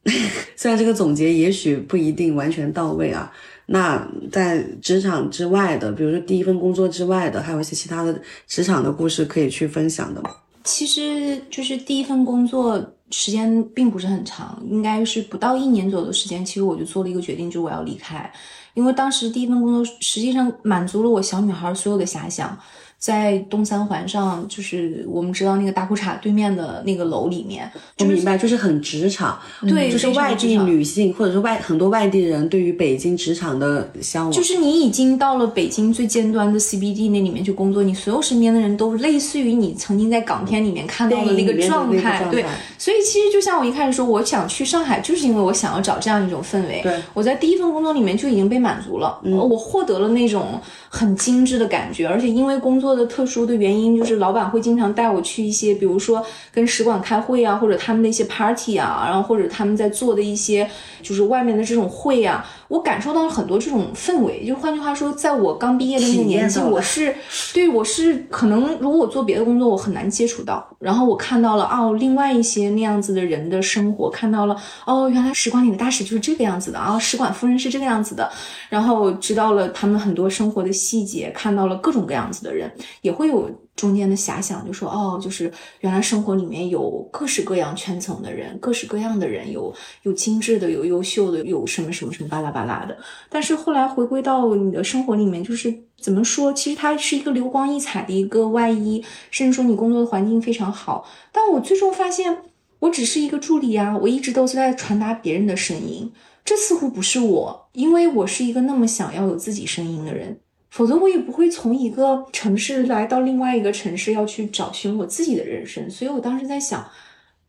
[0.56, 3.32] 虽然这个总结也许不一定完全到位啊，
[3.68, 10.32] 那在职场之外的，比如说第一份工作之外的，还有一些其他的职场的故事可以去分享的吗？
[10.64, 16.44] 其实就是第一份工作时间并不是很长，应该是不到一年左右的时间。
[16.46, 18.32] 其实我就做了一个决定，就是我要离开，
[18.74, 22.58] 因为当时第一份工作实际上满足了我小女孩所有的遐想。
[23.00, 42.44] 在东三环上，就是我们知道那个大裤衩对面的那个楼里面，我明白，就是很职场，对，就是外地女性或者是外很多外地人对于北京职场的向往，就是你已经到了北京最尖端的 CBD 那里面去工作，你所有身边的人都类似于你曾经在港片里面看到的那个状态，对，
[42.78, 50.60] 所以其实就像我一开始说，我想去上海，就是因为我想要找这样一种氛围，对，我在第一份工作里面就已经被满足了，我获得了那种
[50.90, 52.89] 很精致的感觉，而且因为工作。
[52.90, 60.68] 做的特殊的原因就是，老板会经常带我去一些，比如说跟使馆开会啊，或者他们的一些 party 啊，然后或者他们在做的一些，
[61.04, 64.46] 就是外面的这种会啊，我感受到了很多这种氛围。
[64.46, 67.14] 就换句话说，在我刚毕业的那个年纪，我是
[67.54, 70.66] 对我是可能，如果我做别的工作，我很难接触到。
[70.80, 74.56] 然后我看到了哦，另外一些那样子的人的生活，看到了
[74.86, 78.32] 哦，原来使馆里的大使就是这个样子的啊，使馆夫人是这个样子的，
[78.70, 82.72] 然后知道了他们很多生活的细节，看到了各种各样子的人。
[83.02, 92.98] 也会有中间的遐想，就说哦，就是原来生活里面有各式各样圈层的人，各式各样的人，有有精致的，有优秀的，有什么什么什么巴拉巴拉的。
[93.30, 96.52] 但是后来回归到你的生活里面，就是怎么说？
[96.52, 99.02] 其实它是一个流光溢彩的一个外衣，
[99.32, 101.08] 甚至说你工作的环境非常好。
[101.32, 102.40] 但我最终发现，
[102.80, 106.12] 我只是一个助理啊，我一直都是在传达别人的声音，
[106.44, 110.42] 这似乎不是我，因为我是一个那么想要有自己声音的人。
[110.70, 115.90] 否则我也不会从一个城市来到另外一个城市，要去找寻我自己的人生。
[115.90, 116.86] 所以我当时在想，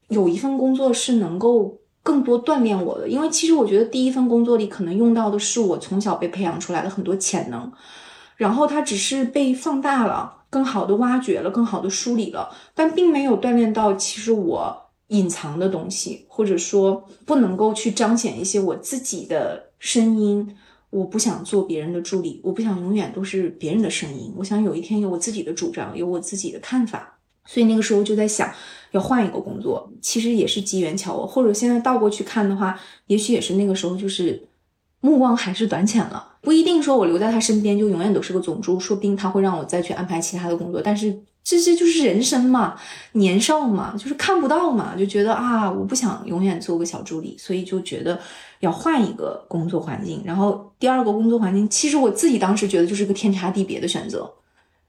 [0.08, 7.70] 有一份工作是能够更多锻炼我的，因为其实我觉得第一份工作里可能用到的是我从小被培养出来的很多潜能，
[8.36, 10.38] 然后它只是被放大了。
[10.52, 20.56] 更好的挖掘了，更好的梳理了，但并没有锻炼到其实我隐藏的东西，或者说不能够去彰显一些我自己的声音。
[20.90, 24.32] 我不想做别人的助理，我不想永远都是别人的声音。
[24.36, 27.16] 我想有一天有我自己的主张，有我自己的看法。
[27.46, 28.52] 所以那个时候就在想，
[28.90, 29.90] 要换一个工作。
[30.00, 34.48] 其实也是机缘巧合，或者现在倒过去看的话，也许也是那个时候就是
[35.00, 36.36] 目光还是短浅了。
[36.42, 40.80] 不一定说我留在他身边就永远都是个总助，说不定他会让我再去安排其他的工作。
[40.82, 42.76] 但是这些就是人生嘛，
[43.12, 48.18] 年少嘛，就是看不到嘛，就觉得啊，我不想永远做个小助理，所以就觉得。
[48.60, 54.30] 要换一个工作环境，然后第二个工作环境，其实我自己当时觉得就是个天差地别的选择，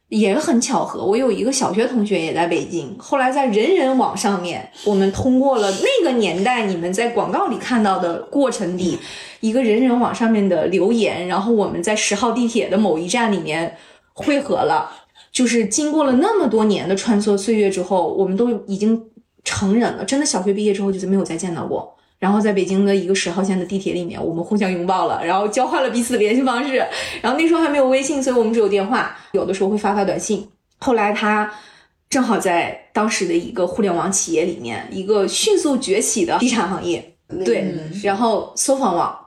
[0.09, 1.05] 也很巧合。
[1.05, 8.99] 我有一个小学同学也在北京，后来在人人网上面，我们通过了那个年代你们在广告里看到的过程里，
[9.39, 13.77] 一个人人网上面的留言，然后我们在十号地铁的某一站里面
[14.13, 14.91] 汇合了。
[15.31, 19.01] 就是经过了那么多年的穿梭岁月之后，我们都已经
[19.43, 21.95] 成人了，真的小学毕业之后就是没有再见到过。
[22.19, 26.75] 然后在北京的一个十号线的地铁里面，我们互相拥抱了，然后交换了彼此的联系方式。
[27.19, 30.47] 然后那时候还没有微信，所以我们只有电话，有的时候会发发短信。
[30.77, 31.51] 后来他
[32.09, 37.73] 正好在当时的一个互联网企业里面，一个迅速崛起的地产行业，对，
[38.03, 39.17] 然后搜房网。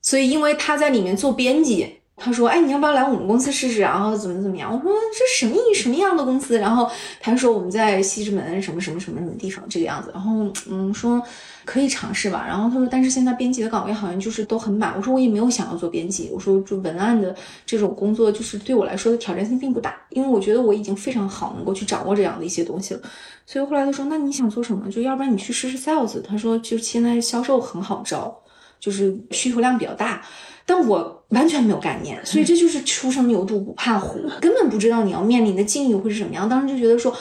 [0.00, 3.80] 所以因为他在里面做编辑，他说：“哎，你要不要来我们公司试试？
[3.80, 6.90] 然后怎么怎么样？”我说：“这什么意什么样的公司？”然后
[7.20, 11.22] 他说：“我们在西直门什么什么什么什么地方这个样子。”然后嗯说。
[11.66, 14.92] 可以尝试吧，然后他说，但是现在编辑的岗位好像就是都很满。
[14.94, 17.34] 我说我也没有想要做编辑，我说就文案的
[17.64, 23.00] 这种工作，就是对我来说的挑战性并不大，因为我觉得我已经非常好能够去掌握这样的一些东西了。
[23.46, 24.90] 所以后来他说，那你想做什么？
[24.90, 26.20] 就要不然你去试试 sales。
[26.20, 28.42] 他说，就现在销售很好招，
[28.78, 30.20] 就是需求量比较大，
[30.66, 36.48] 但我完全没有概念，所以这就是初生牛犊不怕虎，根本不知道你要面临的境遇会是什么样。
[36.48, 37.14] 当时就觉得说，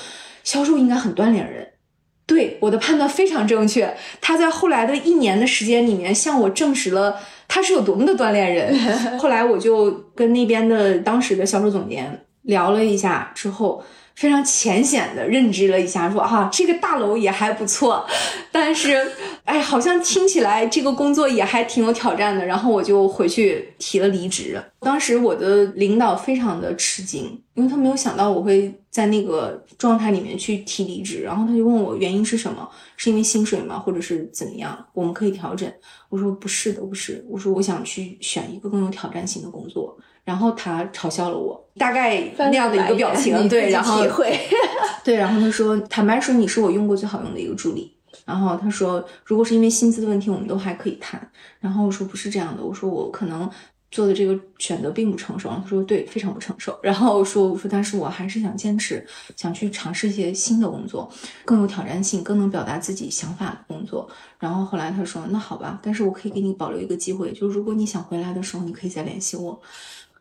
[0.43, 1.67] 销售应该很锻炼人。
[2.25, 8.73] 对我的判断非常正确，他在后来的一年的时间里面向我证实了他是有多么的锻炼人。
[9.19, 13.83] 后来我就跟那边的当时的销售总监聊了一下之后。
[14.15, 18.05] 非常浅显的认知了一下，说啊，这个大楼也还不错，
[18.51, 19.11] 但是，
[19.43, 22.45] 哎，好像听起来这个工作也还挺有挑战的。
[22.45, 24.61] 然后我就回去提了离职。
[24.79, 31.21] 当时我的领导非常的吃惊，因为他没有想到我会在那个状态里面去提离职。
[31.21, 32.69] 然后他就问我原因是什么？
[32.95, 33.79] 是因为薪水吗？
[33.79, 34.85] 或者是怎么样？
[34.93, 35.71] 我们可以调整。
[36.09, 37.25] 我说不是的，不是。
[37.27, 39.97] 我说我想去选一个更有挑战性的工作。
[40.25, 44.03] 然后他嘲笑了我，大概那样的一个表情，对，然后
[45.03, 47.93] 对，然后他说，坦白说，你是我用过最好用的一个助理。
[48.25, 51.29] 然后他说，如果是因为薪资的问题，我们都还可以谈。
[51.59, 53.49] 然后我说不是这样的，我说我可能
[53.91, 55.49] 做的这个选择并不成熟。
[55.49, 56.73] 他说对，非常不成熟。
[56.81, 59.05] 然后我说我说，但是我还是想坚持，
[59.35, 61.11] 想去尝试一些新的工作，
[61.43, 64.09] 更有挑战性，更能表达自己想法的工作。
[64.39, 69.59] 然后后来他说，那好吧，但是我可以给你保留一个机会，就如果你想回来的时候，你可以再联系我。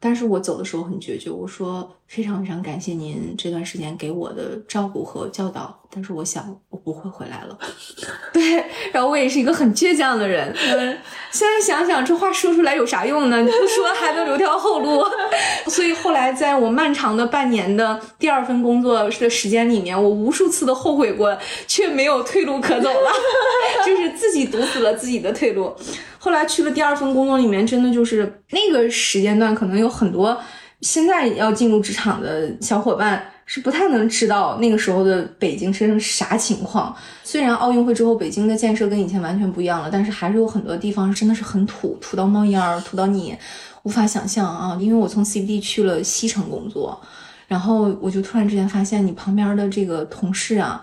[0.05, 7.59] 但是我走的时候很决绝，我说非常非常感谢您这段时间给我的照顾和教导，但是我想我不会回来了。
[8.35, 10.55] 对，然后我也是一个很倔强的人。
[10.55, 10.99] 嗯，
[11.31, 13.41] 现在想想这话说出来有啥用呢？
[13.41, 15.03] 你不说还能留条后路。
[15.69, 21.35] 所以后来在我漫长的半年的第二份工作的时间里面，我无数次的后悔过，
[21.67, 23.11] 却没有退路可走了，
[23.87, 25.75] 就是自己堵死了自己的退路。
[26.19, 30.39] 后来去了第二份工作里面，真的就是那个时间段，可能有很多
[30.83, 36.95] 现在要进入职场的小伙伴是不太能知道那个时候的北京是啥情况。
[37.24, 43.37] 虽然奥运会之后北京的建设跟以前完全不一样了，但是还是有很多地方真的是很土，土到冒烟儿，土到你
[43.85, 44.76] 无法想象啊！
[44.80, 47.01] 因为我从 CBD 去了西城工作，
[47.47, 50.83] 然后我就突然之间发现，你旁边的这个同事啊。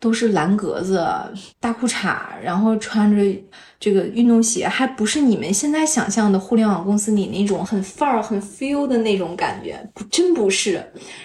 [0.00, 1.06] 都是蓝格子
[1.60, 3.22] 大裤衩，然后穿着
[3.78, 9.78] 这个运动鞋，还不是你们现在想象的互联网公司里那种很范儿、很 feel 的那种感觉，
[10.10, 10.82] 真不是。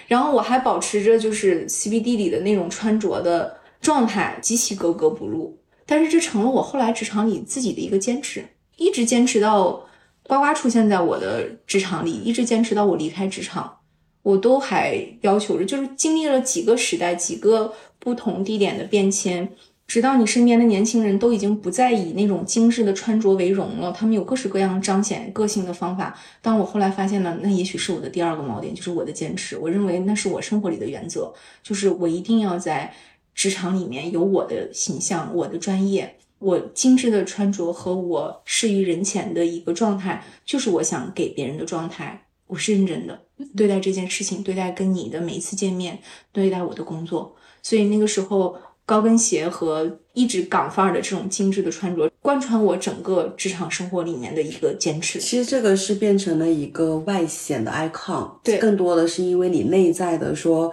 [0.08, 5.58] 然后我还保持着就是 CBD 里的那种穿着的状态，极其格格不入。
[5.86, 8.46] 但是这成了我后来职场里自己的一个坚持，
[8.76, 9.88] 一直坚持到
[10.24, 13.78] 呱呱出现在我的职场里，一直坚持到我离开职场，
[14.26, 17.74] 我都还要求着，就是经历了几个时代，几个。
[17.98, 19.50] 不同地点的变迁，
[19.88, 26.16] 直到你身边的年轻人都已经不再以那种精致的穿着为荣了，他们有各式各样彰显个性的方法。
[26.40, 29.58] 当我后来发现了，那也许是我的第二个锚点，就是我的坚持。
[29.58, 32.94] 我认为那是我生活里的原则，就是我一定要在
[33.34, 42.28] 职场里面有我的形象、我的专业、我精致的穿着和我适于人前的一个状态，就是我想给别人的状态。
[42.48, 43.20] 我是认真的
[43.56, 46.00] 对待这件事情，对待跟你的每一次见面，
[46.32, 47.36] 对待我的工作。
[47.64, 55.20] 所以那个时候，高跟鞋和一直港范儿的这种精致的穿着，贯穿我整个职场生活里面的一个坚持。
[55.20, 60.72] 其实这个是变成了一个外显的 icon，对更多的是因为你内在的说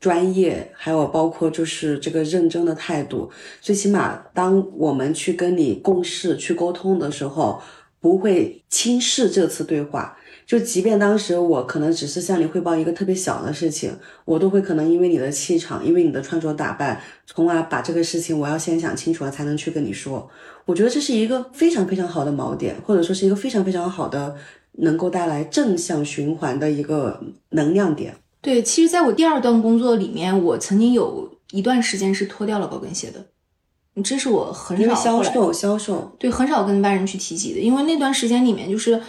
[0.00, 3.30] 专业，还有包括就是这个认真的态度。
[3.60, 7.62] 最起码，当我们去跟你共事、去沟通的时候，
[8.00, 10.18] 不会轻视这次对话。
[10.52, 13.90] 就即便当时我可能只是向你汇报一个特别小的事情，
[14.26, 20.28] 我都会可能因为你的气场，因为你的穿着打扮，从而把这个事情我要先想清楚了才能去跟你说。
[20.66, 24.36] 我觉得这是一个非常非常好的锚点，或者说是一个非常非常好的
[24.72, 28.14] 能够带来正向循环的一个能量点。
[28.42, 33.24] 对，其实在我第二段工作里面，我曾经有一段时间是脱掉了高跟鞋的，
[34.02, 39.00] 这是我很因为少后来销售，销售，对，很少跟外人去提及的，因为那段时间里面，就是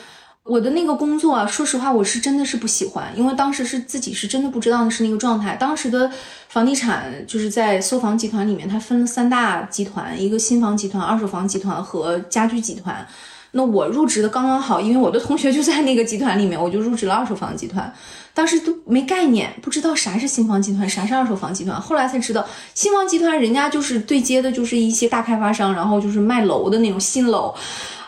[0.43, 5.55] 我的那个工作啊，说实话，我是真的是不喜欢，因为当时是自己是真的不知道是那个状态。
[5.55, 6.11] 当时的
[6.49, 13.07] 房地产就是在搜房集团里面，它分了三大集团，一个新房集团、二手房集团和家居集团。
[13.51, 17.93] 那我入职的刚刚好，因为我的同学就在那个集团里面，我就入职了二手房集团。
[18.33, 21.79] 当时都没概念，不知道啥是新房集团，啥是二手房集团。
[21.79, 27.55] 后来才知道，新房集团人家就是对接的，就是一些大开发商，然后就是卖楼的那种新楼。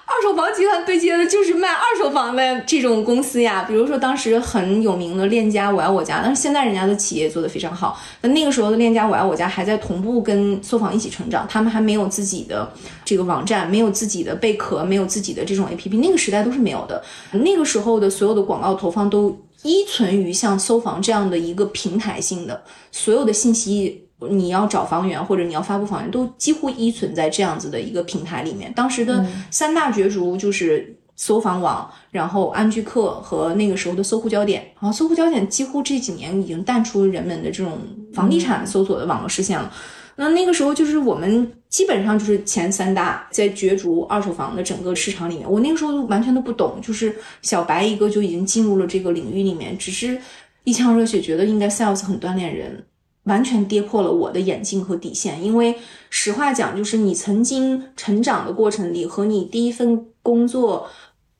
[0.08, 7.99] 二手房集团对接的就是卖二手房的这种公司呀，比如说当时很有名的链家、我爱我家，但是现在人家的企业做得非常好。
[8.22, 12.72] 那那个时候的链家、我爱我家还在同步跟搜房一起成长，他们还没有自己的
[13.03, 17.03] 这个网站，没有自己的贝壳，没有自己的这种 APP，那个时代都是没有的。
[17.32, 24.05] 那个时候的所有的广告投放都依存于像搜房这样的一个平台性的，所有的信息。
[24.28, 28.71] 你要找房源或者你要发布房源，都几乎依存在这样子的一个平台里面。
[28.73, 34.61] 当时的三大角逐就是搜房网，然后安居客和那个时候的搜狐焦点。
[34.80, 37.78] 然后搜狐焦点几乎这几年已经淡出人们的这种
[38.13, 39.71] 房地产搜索的网络视线了。
[40.17, 45.51] 那那个时候就是我们基本上就是前三大在角逐二手房的整个市场里面。
[45.51, 50.17] 我那个时候完全都不懂，就是小白一个就已经进入了这个领域里面，只是
[50.63, 52.82] 一腔热血，觉得应该 sales 很锻炼人。
[53.26, 55.76] 完全跌破了我的眼镜和底线，因为
[56.09, 60.88] 实话讲，就是你曾经成长的过程里和你第一份工作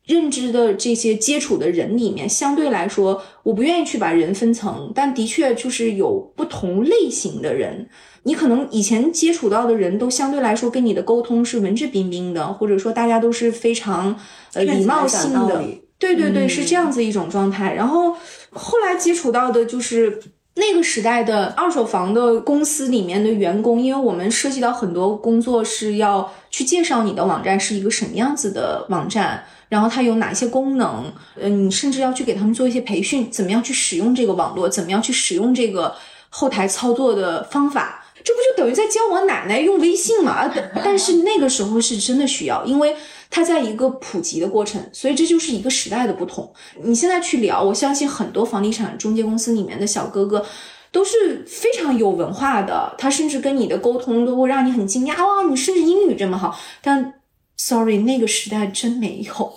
[0.06, 7.88] 认知的这些接触的人里面，相对来说，我不愿意去把人分层，但的确就是有不同类型的人，
[8.24, 14.16] 你可能以前接触到的人都相对来说跟你的沟通是文质彬彬的，或者说大家都是非常
[14.54, 15.64] 呃礼貌性的，
[16.00, 17.76] 对对对，是这样子一种状态。
[17.76, 18.16] 然后
[18.50, 20.20] 后来接触到的就是。
[20.56, 35.94] 那个时代的二手房的公司里面的员工，因为我们涉及到很多工作是要去介绍你的网站是一个什么样子的网站，然后它有哪些功能，嗯，你甚至要去给他们做一些培训，怎么样去使用这个网络，怎么样去使用这个
[36.30, 40.50] 后台操作的方法，这不就等于在教我奶奶用微信吗？
[40.84, 42.96] 但是那个时候是真的需要，因为。
[43.36, 46.50] 它在一个普及的过程，所以这就是一个时代的不同。
[46.82, 50.46] 你现在去聊，我相信很多房地产中介公司里面的小哥哥
[50.90, 56.58] 都是非常有文化的，他甚至跟你的沟通都会让你很惊讶哇，你甚至英语这么好。
[56.82, 57.16] 但
[57.58, 59.54] sorry，那个时代真没有。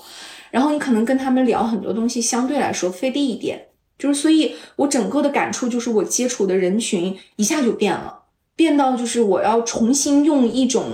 [0.51, 3.69] 然后你可能跟他们聊很多东西，相对来说费力一点。
[3.97, 8.23] 就是所以，我整个的感触就是，我接触的人群一下就变了，
[8.57, 10.85] 变到就是我要重新用一种。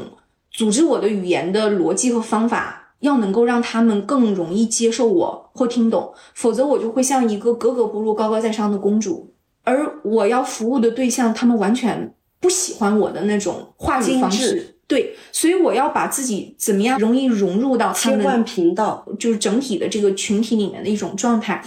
[0.54, 9.34] 组织我的语言的逻辑和方法，要能够让他们更容易接受我或听懂，否则我就会像一个格格不入、高高在上的公主，
[9.64, 14.76] 而我要服务的对象，他们完全不喜欢我的那种话语方式。
[14.86, 21.64] 对，所以我要把自己怎么样容易融入到他们切换频道，就是整体的这个群体里面的一种状态。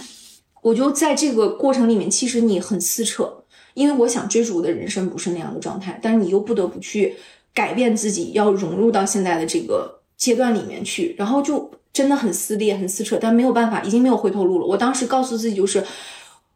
[0.62, 3.42] 我就在这个过程里面，其实你很撕扯，
[3.74, 7.16] 因为我想追逐的人生不是那样的状态，但是你又不得不去。
[7.58, 14.64] 改变自己，要融入到现在的这个阶段里面去，然后就真的很撕裂、很撕扯，但没有办法，已经没有回头路了。
[14.64, 15.84] 我当时告诉自己，就是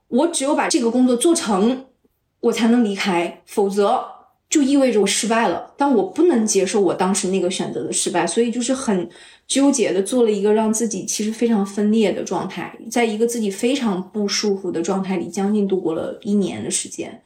[0.07, 1.87] 我只有把这个工作做成，
[2.39, 4.01] 我才能离开，否则
[4.49, 5.75] 就意味着我失败了。
[5.77, 9.09] 但我不能接受我当时那个选择的失败，所以就是很
[9.49, 17.23] 纠结的做了一个让自己其实非常分裂的状态，在一个自己非常不舒服的状态里，将近度过了一年的时间。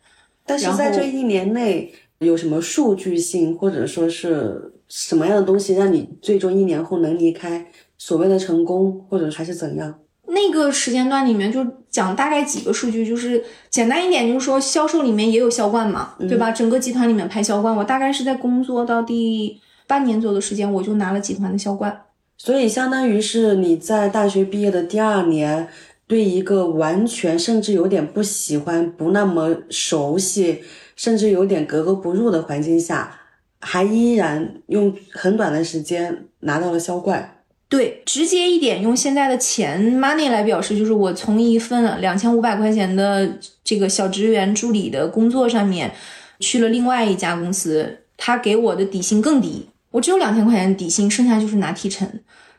[0.47, 1.93] 但是在这一年内。
[2.19, 7.67] 有什么数据性，或者说是什么样的东西，让你最终一年后能离开？
[7.99, 9.99] 所谓的成功，或者还是怎样？
[10.29, 16.51] 那个时间段里面就讲大概几个数据，就是简单一点，就是说销售里面也有销冠嘛，对吧？
[16.51, 22.03] 整个集团里面排销冠，我大概是在工作到第半年左右的时间，我就拿了集团的销冠。
[22.37, 25.69] 所以相当于是你在大学毕业的第二年，
[26.07, 30.61] 对一个完全甚至有点不喜欢、不那么熟悉，
[30.97, 33.21] 甚至有点格格不入的环境下，
[33.61, 37.35] 还依然用很短的时间拿到了销冠。
[37.69, 43.29] 对，直接一点，用现在的钱 money 来表示，就是我从一份两千五百块钱的
[43.65, 45.93] 这个小职员助理的工作上面，
[46.39, 52.09] 去了另外一家公司，他给我的底薪更低，我只有两千块钱的底薪，剩下就是拿提成，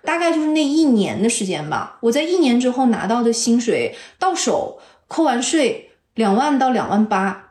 [0.04, 1.98] 大概就是那一年的时间吧。
[2.02, 4.78] 我在一年之后拿到的薪水到手，
[5.08, 7.47] 扣完税两万到两万八，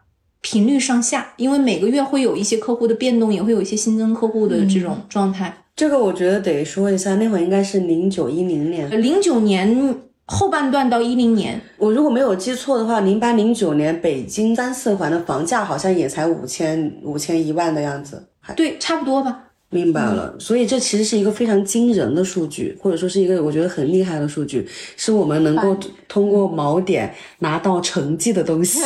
[0.46, 5.52] 频率上下，因为每个月会有一些客户的变动，也会有一些新增客户的这种状态。
[5.74, 19.45] 这个我觉得得说一下，那会儿应该是零九一零年，零九年后半段到一零年，我如果没有记错的话，零八零九年北京三四环的房价好像也才五千五千一万的样子，对，差不多吧。
[19.70, 25.76] 明白了，所以这其实是一个非常惊人的数据，或者说是一个我觉得很厉害的数据，是我们能够
[26.08, 28.80] 通过锚点拿到成绩的东西。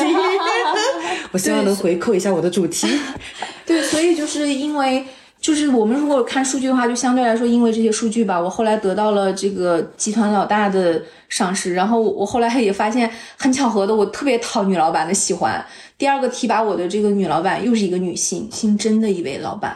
[1.33, 2.89] 我希望能回扣一下我的主题。
[3.67, 5.05] 对，所以就是因为。
[5.41, 15.65] 就是我们如果看数据的话，就相对来说，因为这些数据吧，我后来得到了这个集团老大的赏识，然后我后来也发现很巧合的，我特别讨女老板的喜欢。
[15.97, 19.75] 第二个提拔我的这个女老板又是一个女性，姓甄的一位老板。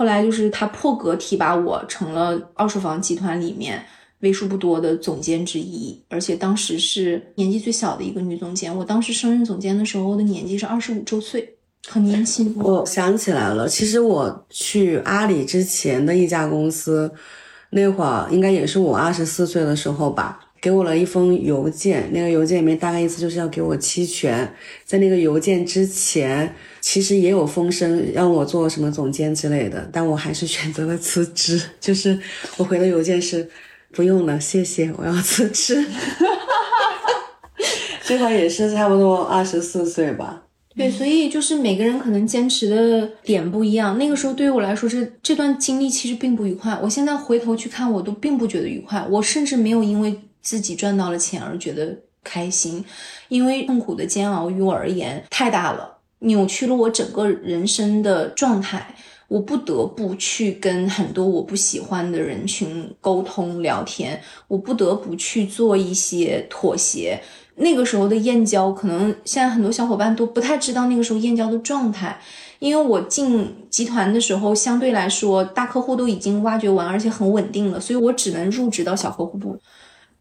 [0.00, 3.84] 后来就是他破格提拔我成了二手房集团里面
[4.20, 8.74] 为数不多的总监之一，而且当时是年纪最小的一个女总监。
[8.74, 11.54] 我当时升任总监的时候的年纪是二十五周岁。
[11.86, 13.68] 很年轻，我想起来了。
[13.68, 17.12] 其实我去阿里之前的一家公司，
[17.68, 22.08] 那会儿应该也是我二十四岁的时候吧，给我了一封邮件。
[22.12, 24.52] 那个邮件里面大概意思就是要给我期权。
[24.84, 31.60] 在那个邮件之前，其实也有风声让我做什么总监之类的，但我还是选择了辞职。
[31.80, 32.18] 就是
[32.56, 33.48] 我回的邮件是
[33.92, 35.84] 不用了，谢谢，我要辞职。
[38.04, 40.42] 这会儿也是差不多二十四岁吧。
[40.76, 43.98] 对，所以就是每个人可能坚持的点不一样。
[43.98, 46.78] 那个时候对于我来说，这这段经历其实并不愉快。
[46.82, 49.04] 我现在回头去看，我都并不觉得愉快。
[49.10, 52.84] 我甚至没有因为自己赚到了钱而觉得开心，
[53.28, 58.94] 因为痛苦的煎熬于我而言太大了，扭曲了我整个人生的状态。
[59.28, 67.22] 我不得不去跟很多我不喜欢的人群沟通聊天，我不得不去做一些妥协。
[67.54, 72.20] 那个时候的燕郊，可能现在很多小伙伴都不太知道那个时候燕郊的状态，
[72.58, 79.56] 因为我进集团的时候，相对来说大客户都已经挖掘完，而且很稳定了，所以我只能入职到小客户部。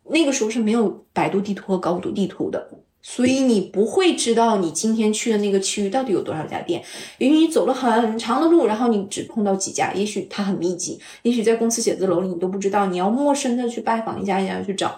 [0.09, 2.69] 那个时候是没有百度地图和高度地图的，
[3.01, 6.83] 所以你不会知道你今天去的那个区域到底有多少家店，
[7.17, 14.95] 因为你走了很长的路，然后你只碰到几家，也许它很密集，也许在公司写字楼里你都不知道，你要陌生的去拜访一家一家去找。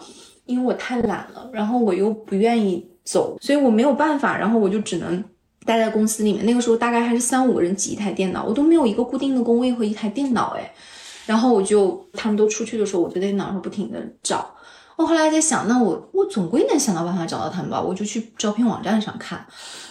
[0.47, 5.23] 因为我太懒了，然后我又不愿意走，所以我没有办法，然后我就只能
[5.65, 6.43] 待在公司里面。
[6.45, 10.73] 那个时候大概还是三五个人挤一台电脑，我都没有一个固定的工位和一台电脑哎。
[11.27, 14.53] 然后我就他们都出去的时候，我就在电脑上不停的找。
[15.01, 17.81] 我后来在想，那我我总归能想到办法找到他们吧？
[17.81, 19.45] 我就去招聘网站上看，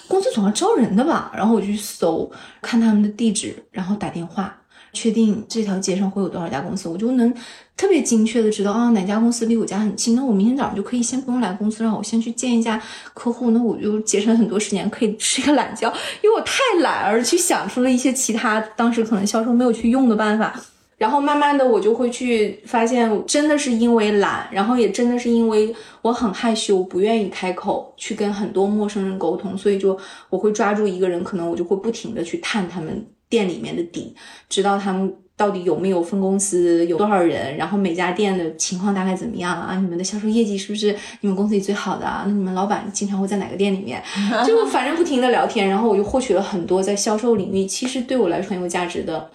[0.07, 1.33] 公司总要招人的吧？
[1.35, 2.31] 然后我就去搜，
[2.63, 4.57] 看他们的地址，然后打电话。
[4.93, 7.33] 确定这条街上会有多少家公司，我就能
[7.77, 12.83] 特别精确的知道啊哪家公司离我家很近，那我明天早上就可以先不用来公司让，我先去见一下
[13.15, 15.89] 客户，那我就节省很多时间，可以睡个懒觉，
[16.23, 20.61] 因为我太懒而去想出了一些其他当时可能销售没有去用的办法，
[21.01, 29.99] 然后慢慢的我就会去发现，真的是因为懒，然后也真的是因为我很害羞，不愿意开口去跟很多陌生人沟通，所以就
[30.29, 33.07] 我会抓住一个人，可能我就会不停的去探他们。
[33.31, 34.13] 店里面的底，
[34.49, 39.77] 知道他们到底有没有分公司，有多少人，然后每家店的情况大概怎么样啊？
[39.77, 42.25] 你们的销售业绩是不是你们公司里最好的啊？
[42.27, 44.03] 那你们老板经常会在哪个店里面？
[44.45, 49.31] 就反正不停的聊天，然后我就获取了很多在销售领域其实对我来说很有价值的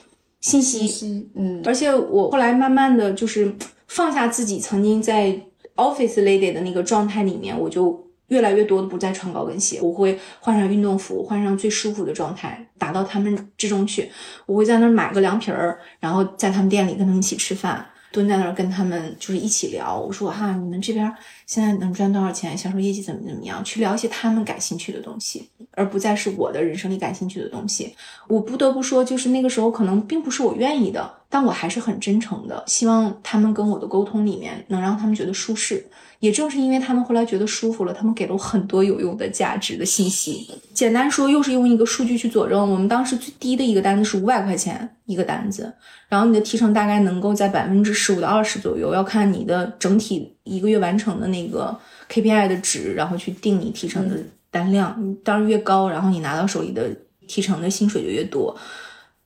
[0.52, 1.30] 信息。
[1.36, 3.54] 嗯，而且我后来慢慢的就是
[3.88, 5.40] 放下自己曾经在
[5.76, 8.04] office lady 的那个状态里面，我就。
[8.30, 14.10] 越来越多的不再穿高跟鞋，我会换上运动服，换上最舒服的状态，打到他们之中去。
[14.48, 19.96] 我会在那儿买个凉皮儿，然后在他们店里跟他们一起吃饭，蹲在那儿跟他们就是一起聊。
[20.00, 21.14] 我说哈，你们这边
[21.46, 22.58] 现在能赚多少钱？
[22.58, 23.64] 销售业绩怎么怎么样？
[23.64, 27.96] 去聊一些他们感兴趣的东西，而不再是我的人生里感兴趣的东西。
[28.28, 31.12] 我不得不说，就是那个时候可能并不是我愿意的。
[31.28, 35.86] 但我还是很真诚的，希望他们跟我的沟通里面能让他们觉得舒适。
[36.20, 40.50] 也正是因为他们后来觉得舒服了，他们给了我很多有用的价值的信息。
[40.74, 42.72] 简单说，又是用一个数据去佐证。
[42.72, 45.74] 我们当时最低的一个单子是五百块钱一个单子，
[46.08, 51.78] 然后你的提成大概能够在百分之十五到二十左右，要看你的整体一个月完成的那个
[52.10, 54.18] KPI 的值，然后去定你提成的
[54.50, 55.16] 单量。
[55.24, 56.90] 当然越高，然后你拿到手里的
[57.28, 58.56] 提成的薪水就越多。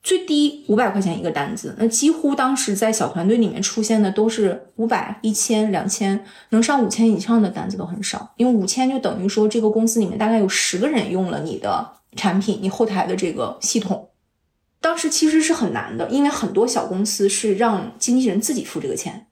[0.02, 8.32] 最低五百块钱一个单子，那几乎当时在小团队里面出现的都是五百、一千、两千，能上五千以上的单子都很少。
[8.38, 14.08] 因为五千就等于说这个公司里面大概有十个人用了你的产品，你后台的这个系统。
[14.80, 19.26] 当时其实是很难的，因为很多小公司是让经纪人自己付这个钱，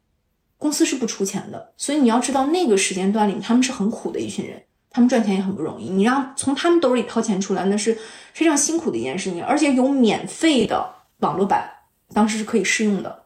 [0.58, 1.72] 公司是不出钱的。
[1.76, 4.62] 所以你要知道那个时间段里他们是很苦的一群人。
[4.90, 7.96] 他们赚钱也很不容易，你让从他们兜里掏钱出来，那是
[8.32, 9.44] 非常辛苦的一件事情。
[9.44, 11.70] 而且有免费的网络版，
[12.14, 13.24] 当时是可以试用的。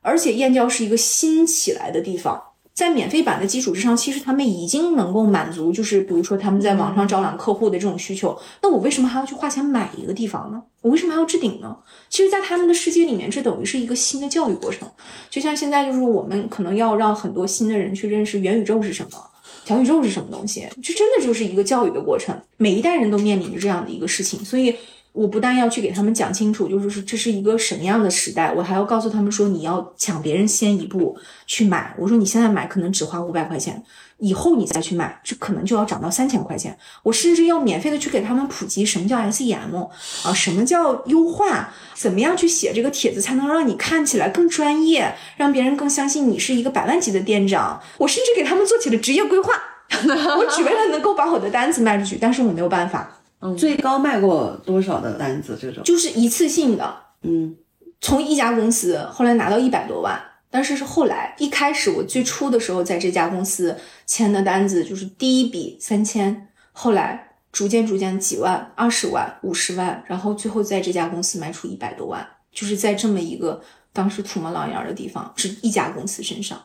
[0.00, 2.42] 而且燕郊是一个新起来的地方，
[2.76, 8.38] 在免费版的基础之上，其实他们已经能够满足，就是比如说他们在网上招揽客户的这种需求。
[8.60, 10.62] 那我为什么还要去花钱买一个地方呢？
[10.82, 11.74] 我为什么还要置顶呢？
[12.10, 14.86] 其实，在他们的世界里面，这等于是一个新的教育过程。
[15.30, 19.18] 就像现在，就是我们可能要让很多新的人去认识元宇宙是什么。
[19.64, 20.68] 小宇宙是什么东西？
[20.82, 24.76] 这真的就是一个教育的过程，每一代人都面临着这样的一个事情，所以
[25.16, 31.94] 我不但要去给他们讲清楚，就是说这是一个什么样的时代，我还要告诉他们说，你要抢别人先一步去买。
[31.98, 33.82] 我说你现在买可能只花五百块钱，
[34.18, 36.76] 以后你再去买，这可能就要涨到三千块钱。
[37.02, 39.88] 我甚至要免费的去给他们普及什么叫 SEM
[40.22, 47.80] 啊，什么叫优化，怎么样去写这个帖子才能让你看起来更专业，让别人更相信你是一个百万级的店长。
[47.96, 49.52] 我甚至给他们做起了职业规划。
[49.88, 53.15] 我只为了能够把我的单子卖出去，但是我没有办法。
[53.40, 55.58] 嗯，最高卖过多少的单子？
[55.60, 56.96] 这种就是一次性的。
[57.22, 57.56] 嗯，
[58.00, 60.20] 从一家公司后来拿到一百多万，
[60.50, 63.76] 但是是后来一开始我最初的时候在这家公司
[64.06, 73.60] 签的单子就是第一笔三千，后来逐渐逐渐几万、二十万、五十万，然后最后在这家公司卖出一百多万，就是在这么一个
[73.92, 76.60] 当时土模狼烟的地方，是一家公司身上。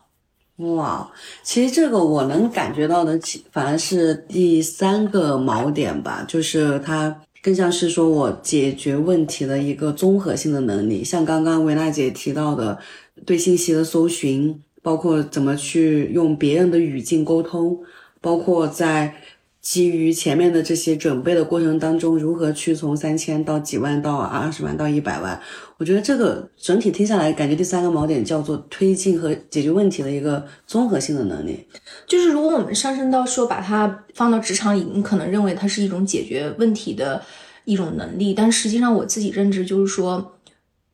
[0.61, 1.11] 哇，
[1.43, 3.19] 其实这个我能感觉到的，
[3.51, 11.03] 反而是第三个锚点吧，就是它更像是说我解决问题的一个综合性的能力。
[11.03, 12.77] 像刚刚维娜姐提到的，
[13.25, 17.79] 对信息的搜寻，包括怎么去用别人的语境沟通，
[18.19, 19.15] 包括在。
[19.61, 25.39] 基于前面的这些准备的过程当中，如何去从三千到几万到二十万到一百万？
[25.77, 31.67] 我觉得这个整体听下来，感觉第三个锚点叫做推进和解决问题的一个综合性的能力。
[32.07, 37.21] 就是如果我们上升到说把它放到职场里，你可能认为它是一种解决问题的
[37.65, 40.39] 一种能力，但实际上我自己认知就是说，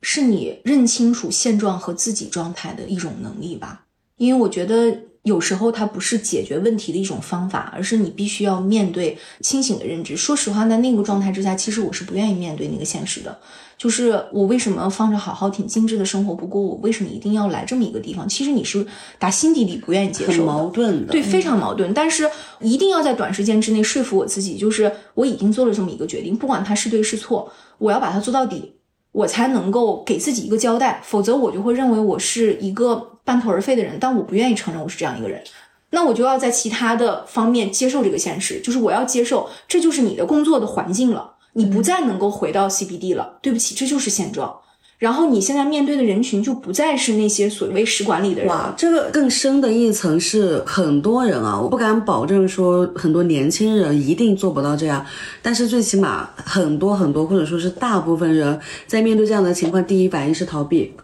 [0.02, 3.86] 是你认清楚现状和自己状态的一种能力吧。
[4.18, 5.04] 因为我觉得。
[5.28, 10.16] 有时候它不是解决问题的一种方法，而是你必须要面对清醒的认知。
[10.16, 13.38] 说实话，在那个状态之下，其实我是不愿意面对那个现实的。
[13.78, 18.28] 就是我为什么放着好好挺精致的生活不过，我为什么一定要来这么一个地方？
[18.28, 18.88] 其实你是
[19.20, 21.94] 打心底里不愿意接受，很矛盾的，对，非常矛盾。
[21.94, 22.28] 但是
[22.62, 28.74] 一定要在短时间之内说服我自己，就是我已经做了这么一个决定，不管它是对是错，我要把它做到底，
[29.12, 31.02] 我才能够给自己一个交代。
[31.04, 33.17] 否则我就会认为我是一个。
[33.28, 35.44] 半途而废的人，但我不愿意承认我是这样一个人，
[35.90, 44.56] 那我就要在其他的方面接受这个现实，就是我要接受这就是你的工作的环境了，你不再能够回到 CBD 了，对不起，这就是现状。
[44.98, 48.50] 然后你现在面对的人群就不再是那些所谓使馆里的人。
[48.50, 55.06] 哇，这个更深的一层是很多人啊，我不敢保证说很多年轻人一定做不到这样，
[55.42, 58.58] 但是最起码很多很多或者说是大部分人
[58.88, 60.96] 在面对这样的情况，第一反应是逃避，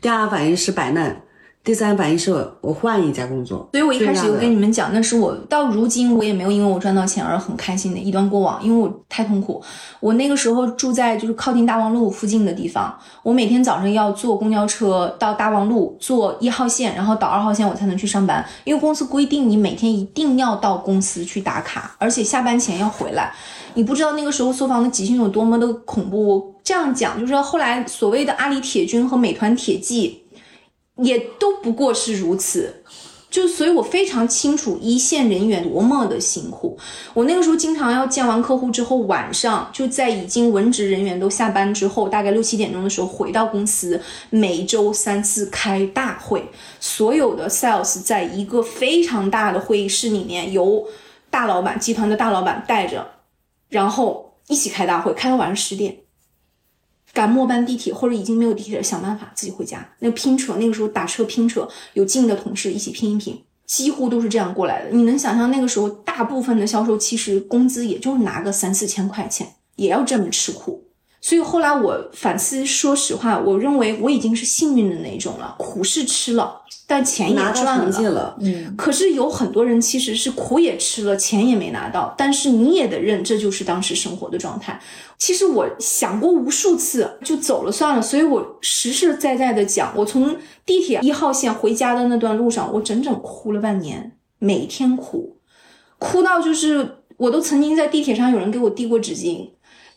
[0.00, 1.22] 第二反应是摆烂。
[1.62, 2.32] 第三反应是
[2.62, 9.62] 我换一家工作，所以我一开始就跟你们讲，那是我到如今我也没有因为我赚到钱而很开心的一段过往，因为我太痛苦。
[10.00, 23.34] 我那个时候住在就是靠近大望路附近的地方，我每天早上要坐公交车到大望路坐一号线，然后倒二号线我才能去上班，因为公司规定你每天一定要到公司去打卡，而且下班前要回来。
[23.74, 26.54] 你不知道那个时候搜房的集训有多么的恐怖。
[26.64, 30.19] 这样讲就是后来所谓的阿里铁军和美团铁骑。
[30.96, 32.82] 也都不过是如此，
[33.30, 36.76] 就所以，我非常清楚一线人员多么的辛苦。
[37.14, 46.44] 我那个时候经常要见完客户之后，晚上就在已经文职人员都下班之后，大概六七点钟的时候回到公司，每周三次开大会，
[46.80, 50.86] 所有的 sales 在一个非常大的会议室里面，由
[51.30, 53.06] 大老板集团的大老板带着，
[53.68, 55.98] 然后一起开大会，开到晚上十点。
[57.20, 59.86] 赶末班地铁或者已经没有地铁了，想办法自己回家。
[59.98, 64.90] 那拼车，那个时候打车拼车，有近的同事一起拼一拼，几乎都是这样过来的。
[64.90, 69.46] 你能想象那个时候大部分的销售其实工资也就拿个三四千块钱，
[69.76, 70.82] 也要这么吃苦。
[71.20, 84.80] 所以后来我反思，说实话，我认为我已经是幸运的那种了，苦是吃了，但钱也拿到赚成绩了，嗯，可是有很多人其实是苦也吃了，钱也没拿到，但是你也得认，这就是当时生活的状态。
[85.18, 88.00] 其实我想过无数次，就走了算了。
[88.00, 95.36] 所以我实实在在的讲，我从地铁一号线回家的那段路上，我整整哭了半年，每天哭，
[95.98, 99.50] 哭到就是我都曾经在地铁上有人给我递过纸巾，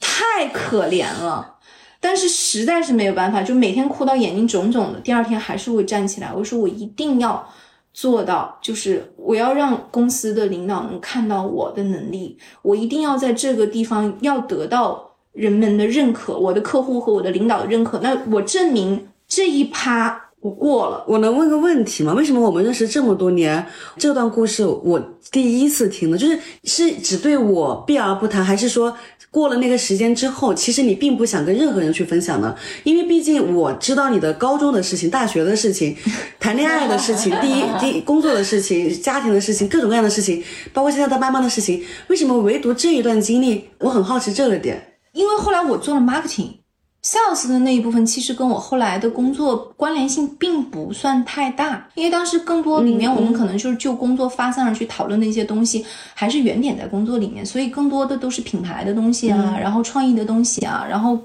[0.03, 1.55] 太可怜了。
[1.99, 6.33] 但是实在是没有办法，就每天哭到眼睛肿肿的，第二天还是会站起来。
[6.35, 7.47] 我说我一定要
[7.93, 17.99] 做到，就是我要让公司的领导能看到我的能力，我一定要在这个地方要得到人们的认可，我的客户和我的领导的认可。
[17.99, 21.05] 那我证明这一趴我过了。
[21.07, 22.13] 我能问个问题吗？
[22.13, 23.65] 为什么我们认识这么多年，
[23.97, 25.01] 这段故事我
[25.31, 26.17] 第一次听呢？
[26.17, 28.93] 就是是只对我避而不谈，还是说
[29.33, 32.55] 过了那个时间之后，其实你并不想跟任何人去分享的？
[32.83, 35.97] 因为毕竟我知道你的高中的事情、大学的事情、
[36.39, 44.99] 谈恋爱的事情、第一 第一工作的事情、家庭的事情、各种各样的事情，包括现在他妈妈的事情，为什么唯独这一段经历，我很好奇这个点。
[45.13, 46.62] 因为后来我做了 marketing。
[47.03, 61.19] Sales 的那一部分其实跟我后来的工作关联性并不算太大，因为当时更多里面我们可能就是就工作发散上去讨论的一些东西，还是原点在工作里面，所以更多的都是品牌的东西啊，然后创意的东西啊，然后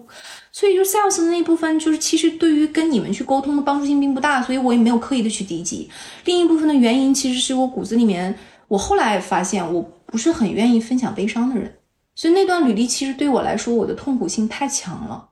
[0.51, 5.89] 所以就 sales 的那一部分就是其实对于跟你们去沟通的帮助性并不大，所以我也没有刻意的去低级。
[6.25, 8.35] 另一部分的原因其实是我骨子里面，
[8.67, 11.73] 我后来发现我不是很愿意分享悲伤的人，
[12.17, 15.28] 所以那段履历其实对我来说我的痛苦性太强了。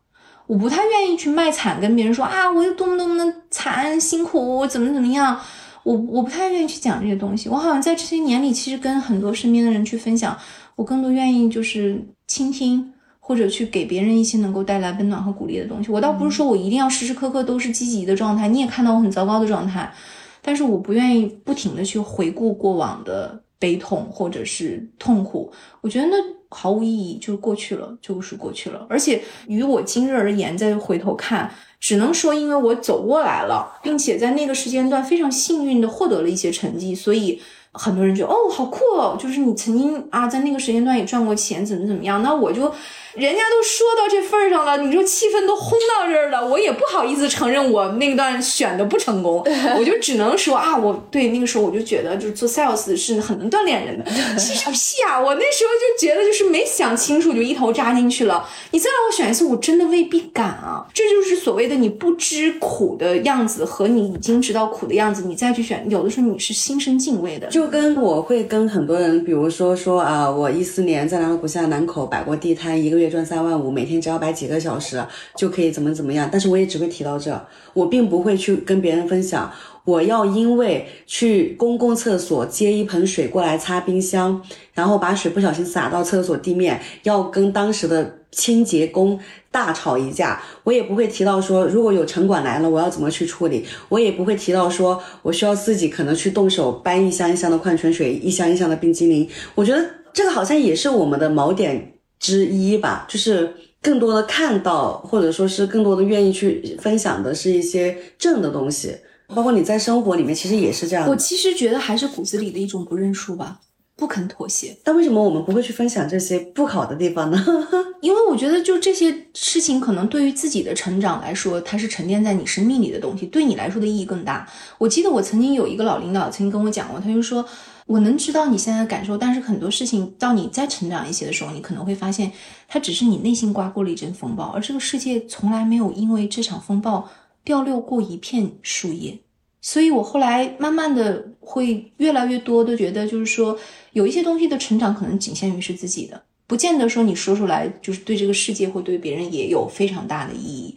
[0.47, 5.37] 我不太愿意去卖惨，跟别人说啊，我有多么多么的惨辛苦，我怎么怎么样，
[5.83, 7.49] 我我不太愿意去讲这些东西。
[7.49, 10.39] 我好像在这些年里，其实跟很多身边的人去分享，
[10.77, 15.91] 我更多愿意就是倾听，或者去给别人一些能够带来温暖和鼓励的东西。
[15.91, 19.93] 我倒不是说我一定要时时刻刻都是积极的状态，你也看到我很糟糕的状态，
[20.41, 25.53] 但是我不愿意不停的去回顾过往的悲痛或者是痛苦。
[25.81, 26.36] 我觉得那。
[26.51, 28.87] 毫无意义，就过去了，就是过去了。
[28.89, 37.41] 而且于我今日而言，再回头看，只能说因为我走过来了，并且在那个时间段非常幸运的获得了一些成绩，所以
[37.73, 42.23] 很多人就哦，好酷哦，就是你曾经啊在那个时间段也赚过钱，怎么怎么样。
[42.23, 42.73] 那我就。
[43.17, 49.43] 人家都说到这份儿上了，你说气氛都轰到这儿了，我也不好意思承认我那段选的不成功，
[49.79, 54.05] 我就只能说啊，我对那个时候我就觉得就是做 sales 是很能锻炼人的。
[54.37, 58.47] 其实屁啊，我那时候就觉得就是没想清楚就一头扎进去了。
[58.73, 60.87] 你再让我选一次，我真的未必敢啊。
[60.93, 67.47] 这就是所谓的你不知苦的样子和你已经知道苦的样子，你再去选，有的时候你是心生敬畏的。
[67.47, 73.06] 就跟我会跟很多人，比如说说啊，我一四年在南锣鼓巷南口摆过地摊，一个月。
[73.11, 75.05] 赚三万五，每天只要摆几个小时
[75.37, 77.41] 就可以怎么怎么样，但是我也只会提到这，
[77.75, 79.53] 我并不会去跟别人分享。
[79.85, 84.43] 我要因为去公共厕所接一盆水过来擦冰箱，
[84.75, 89.17] 然后把水不小心洒到厕所地面，要跟当时的清洁工
[89.53, 90.43] 大吵一架。
[90.65, 93.65] 我也不会提到说，如果有城管来了，我要怎么去处理。
[93.89, 99.29] 我也不会提到说我需要自己可能去动手搬一箱一箱的矿泉水，一箱一箱的冰激凌。
[99.55, 101.93] 我觉得这个好像也是我们的锚点。
[102.19, 108.97] 之一吧，就是更多的看到，或者说是更多的愿意去分享的是一些正的东西，
[109.29, 111.09] 包括你在生活里面其实也是这样。
[111.09, 113.61] 我其实觉得还是骨子里的一种不认输吧，
[113.95, 114.77] 不肯妥协。
[114.83, 117.45] 但为什么我们不会去分享这些不好的地方呢？
[118.01, 124.49] 因为我觉得就这些事情，可能对于自己的成长来说，它是沉淀在你生命里的东西，对你来说的意义更大。
[124.79, 127.47] 我记得我曾经有一个老领导曾经跟我讲过，他就说。
[127.87, 132.33] 我能知道你现在的感受，但是很多事情到你再成长一些的时候，你可能会发现，
[132.67, 137.09] 它只是你内心刮过了一阵风暴，而这个世界从来没有因为这场风暴
[137.45, 139.19] 掉落过一片树叶。
[139.61, 143.57] 所以我后来慢慢的会越来越多的觉得，就是说
[143.93, 150.77] 有一些东西的成长可能仅限于是自己的，不见得说你说出来就是对这个世界或对别人也有非常大的意义。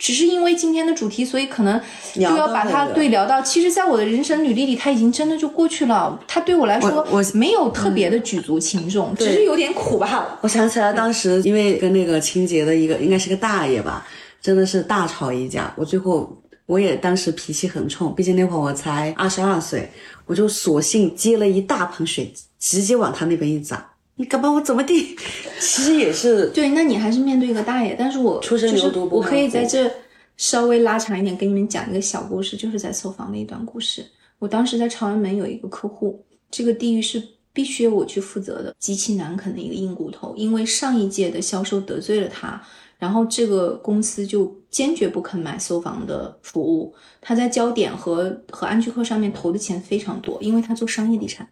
[0.00, 1.78] 只是因为今天的主题，所以可能
[2.14, 3.42] 就要把它对聊到。
[3.42, 6.18] 其实，在我的人生履历里，它已经真的就过去了。
[6.26, 10.38] 它对我来说，我没有特别的举足轻重，只是有点苦罢了。
[10.40, 14.06] 我想起来，当时因为跟那个清洁的一个，应该是个大爷吧，
[14.40, 15.70] 真的是大吵一架。
[15.76, 16.34] 我最后
[16.64, 19.90] 我也当时脾气很冲，毕竟那会儿我才二十二岁，
[20.24, 23.89] 我就索性接了一大盆水，直接往他那边一砸。
[24.20, 25.16] 你敢把我怎么地？
[25.58, 29.90] 其实也是对，那你还是面对一个大爷，但是我出生就是牛犊不我可以在这
[30.36, 34.04] 稍微拉长一点，给你们讲一个小故事，就是在搜房的一段故事。
[34.38, 37.22] 我当时在朝阳门有一个客户，这个地域是
[37.54, 42.62] 必须由我去负责的，极其难啃的一个硬骨头，因为上一届的销售得罪了他，
[42.98, 46.94] 然后这个公司就坚决不肯买搜房的服务。
[47.22, 51.48] 他在焦点和和安居客上面投的钱非常多，因为他做商业地产，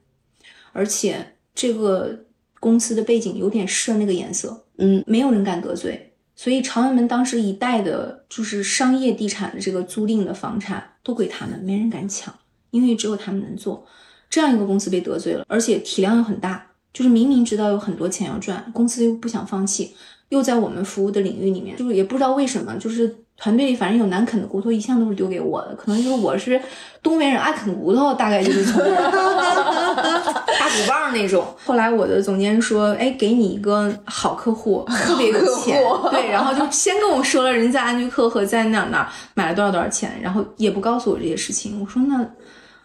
[0.74, 2.26] 而且这个
[2.60, 12.34] 公司的背景有点是那个颜色，嗯，没有人敢得罪，所以朝阳门当时一带的就是商业地产的这个租赁的房产都归他们，没人敢抢，
[12.70, 13.86] 因为只有他们能做。
[14.30, 19.94] 这样一个公司被得罪了，而且体量又很大，就是明明知道有很多钱要赚，公司又不想放弃，
[20.28, 26.60] 又在我们服务的领域里面，就是也不知道为什么，就是团队里反正有难啃的骨头，一向都是丢给我的，可能就是我是
[27.02, 31.46] 东北人爱啃骨头，大概就是从 大骨棒那种。
[31.64, 35.80] 后来我的总监说，哎，给你一个好客户，特别有钱，
[36.10, 41.80] 对，然后就先跟我说了人在安居客和在哪哪买了多少多少钱，然后也不告诉我这些事情。
[41.80, 42.26] 我说那。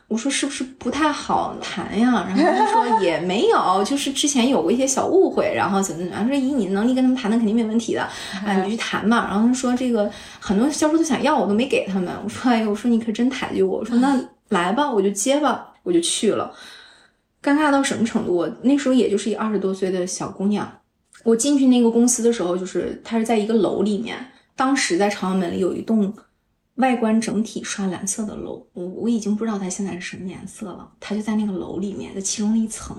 [0.10, 2.28] 我说是不是不太好谈呀？
[2.30, 6.28] 然后他说也没有， 就是之前有过一些小误会，然后怎么怎么样。
[6.28, 8.02] 说以你的能力跟他们谈的肯定没问题的，
[8.46, 9.28] 啊，你去谈吧。
[9.30, 12.14] 然后他说这个很多销售都想要，我都没给他们。
[12.24, 13.80] 我说哎呦，我说你可真抬举我。
[13.80, 16.54] 我说那来吧，我就接吧，我就去了。
[17.42, 18.36] 尴尬到什么程度？
[18.36, 20.72] 我那时候也就是一二十多岁的小姑娘。
[21.24, 24.18] 我进去那个公司的时候，就是它是在一个楼里面，
[24.56, 26.14] 当时在朝阳门里有一栋。
[26.76, 30.92] 外观整体刷蓝色的楼，我我已经不知道它现在是什么颜色了。
[31.00, 32.98] 它就在那个楼里面的其中一层，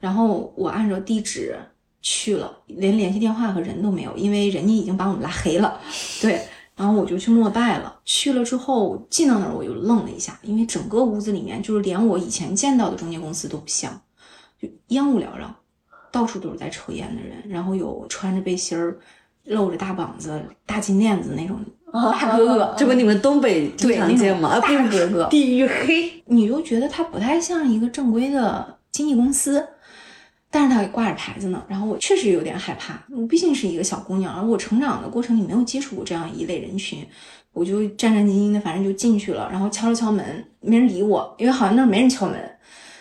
[0.00, 1.58] 然后我按照地址
[2.02, 5.80] 去了，连联系电话和人都没有，因为人家已经把我们拉黑了。
[6.20, 6.46] 对，
[6.76, 7.98] 然后我就去膜拜了。
[8.04, 13.98] 去了之后进到那儿，我就愣了一下，因为整个屋子里面就是连我以前见到的中介公司都不像，
[14.60, 15.56] 就烟雾缭绕，
[16.12, 18.98] 到处都是在抽烟的人，然后有穿着背心儿、
[19.44, 21.64] 露着大膀子、大金链子那种。
[21.92, 24.50] 大哥哥，这不你们东北经对常见吗？
[24.50, 29.66] 啊，大哥哥，地域黑，你就觉得他不太像一个正规的经纪公司，
[30.50, 31.62] 但是他给挂着牌子呢。
[31.68, 37.06] 然后我确实有点害怕，我毕竟是一个小姑娘，而我成长的过程里没有接触过这样一类人群，
[37.52, 42.38] 我就战战兢兢的，反正就进去了，然后敲了敲门，没人理我，因为好像那儿没人敲门。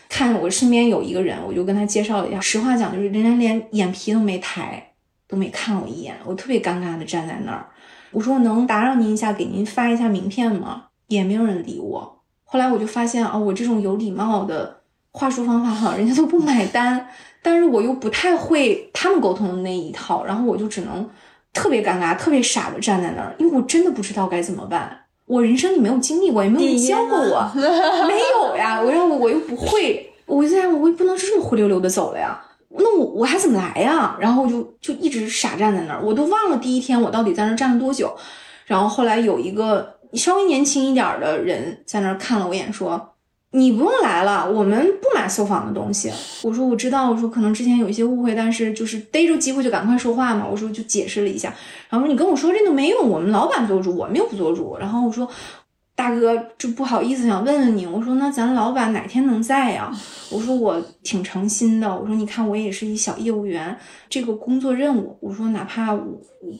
[0.09, 2.41] 看我身边有一个人，我就跟他介绍了一下。
[2.41, 4.93] 实话讲，就是人家连眼皮都没抬，
[5.27, 7.69] 都没看我一眼，我特别尴尬的站在那儿。
[8.11, 10.85] 我说我能打扰您一下，给您发一下名片吗？
[11.07, 12.21] 也没有人理我。
[12.43, 14.77] 后来我就发现哦，我这种有礼貌的
[15.11, 17.07] 话术方法好像人家都不买单，
[17.41, 21.07] 但是我又不太会他们沟通的那一套，然后我就只能
[21.53, 24.99] 特别尴尬、特别傻的站在那儿，因为我真的不知道该怎么办。
[25.25, 28.81] 我人生里没有经历过，也没有人教过我，没有呀。
[28.81, 32.39] 我又我又不会，我现在我也不能这么灰溜溜的走了呀。
[32.77, 34.15] 那我我还怎么来呀？
[34.19, 38.15] 然后我就就一直傻站在那儿，我都忘了第一天我到底在那儿站了多久。
[38.65, 43.15] 然后后来有一个稍微年轻一点的人在那儿看了我一眼，说
[43.51, 46.11] ：“你不用来了，我们不买搜房的东西。”
[46.43, 51.51] 我说：“我知道，我说可能之前有一些误会，但是就是逮住机会就赶快说话嘛。”我说就解释了一下，
[51.89, 55.27] 然后说：“你跟我说这都没用，我们老板做主，我们又不做主。”然后我说。
[55.99, 57.85] 大哥，就不好意思，想问问你。
[57.85, 59.91] 我说，那咱老板哪天能在呀？
[60.31, 61.93] 我说我挺诚心的。
[61.93, 63.77] 我说，你看我也是一小业务员，
[64.07, 65.99] 这个工作任务，我说哪怕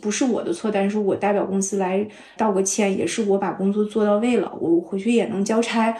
[0.02, 5.98] 不是我的错，但是我代表公司来道个歉，也是我把工作做到位了，我回去也能交差，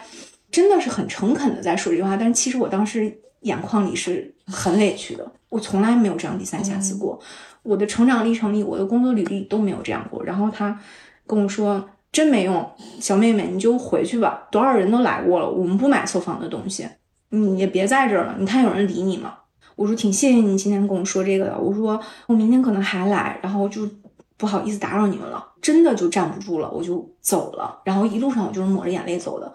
[0.50, 2.14] 真的是很诚恳的在说这句话。
[2.18, 3.10] 但其实我当时
[3.40, 7.18] 眼眶里是很委屈的，我从来没有这样低三下四过，
[7.62, 10.22] 我的成长历程里，我的工作履历都没有这样过。
[10.22, 10.78] 然后他
[11.26, 11.88] 跟我说。
[12.12, 12.68] 真没用，
[13.00, 14.48] 小妹妹，你就回去吧。
[14.50, 16.88] 多少人都来过了，我们不买搜房的东西，
[17.30, 18.34] 你也别在这儿了。
[18.38, 19.34] 你看有人理你吗？
[19.76, 21.56] 我说挺谢谢你今天跟我说这个的。
[21.58, 23.88] 我说我明天可能还来，然后就
[24.36, 25.42] 不好意思打扰你们了。
[25.62, 27.80] 真的就站不住了，我就走了。
[27.84, 29.50] 然后一路上我就是抹着眼泪走的，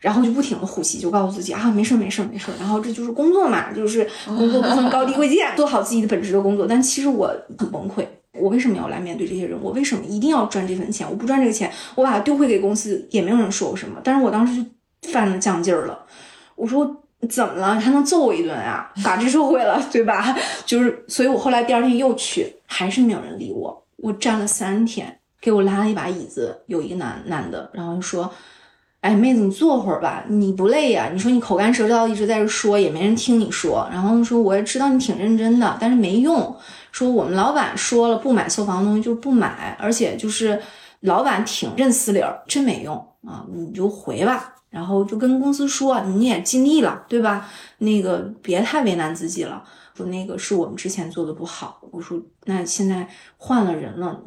[0.00, 2.50] 然后就不停的呼吸，就告诉自己啊，没事没事没事。
[2.58, 6.66] 然后这就是工作嘛，就是工作不分高低贵贱， 做好自己的本职的工作。
[6.66, 8.04] 但其实我很崩溃。
[8.38, 9.58] 我为什么要来面对这些人？
[9.62, 11.06] 我为什么一定要赚这份钱？
[11.08, 14.00] 我不赚这个钱，我把它丢回给公司，也没有人说我什么。
[14.02, 14.64] 但是我当时
[15.00, 15.98] 就犯了犟劲儿了。
[16.56, 17.78] 我说怎么了？
[17.78, 18.90] 还能揍我一顿啊？
[19.02, 20.34] 法治社会了，对吧？
[20.64, 23.84] 就是，所以我后来第二天又去，还是没有人理我。
[23.98, 28.32] 我站了三天，给我拉了一把椅子，有一个男男的，然后说
[29.02, 31.10] ：“哎，妹子，你坐会儿吧，你不累呀？
[31.12, 33.86] 你说你口干舌燥，一直在这说，也没人听你说。
[33.92, 36.56] 然后说我也知道你挺认真的，但是没用。”
[36.92, 40.62] 说我们老板说了，不买搜房的东西就不买，而且就是
[41.00, 42.94] 老板挺认死理儿，真没用
[43.26, 43.44] 啊！
[43.52, 44.54] 你就回吧。
[44.70, 47.46] 然后就跟公司说你也尽力了，对吧？
[47.78, 49.62] 那个别太为难自己了。
[49.94, 51.80] 说那个是我们之前做的不好。
[51.90, 54.18] 我说那现在换了人了，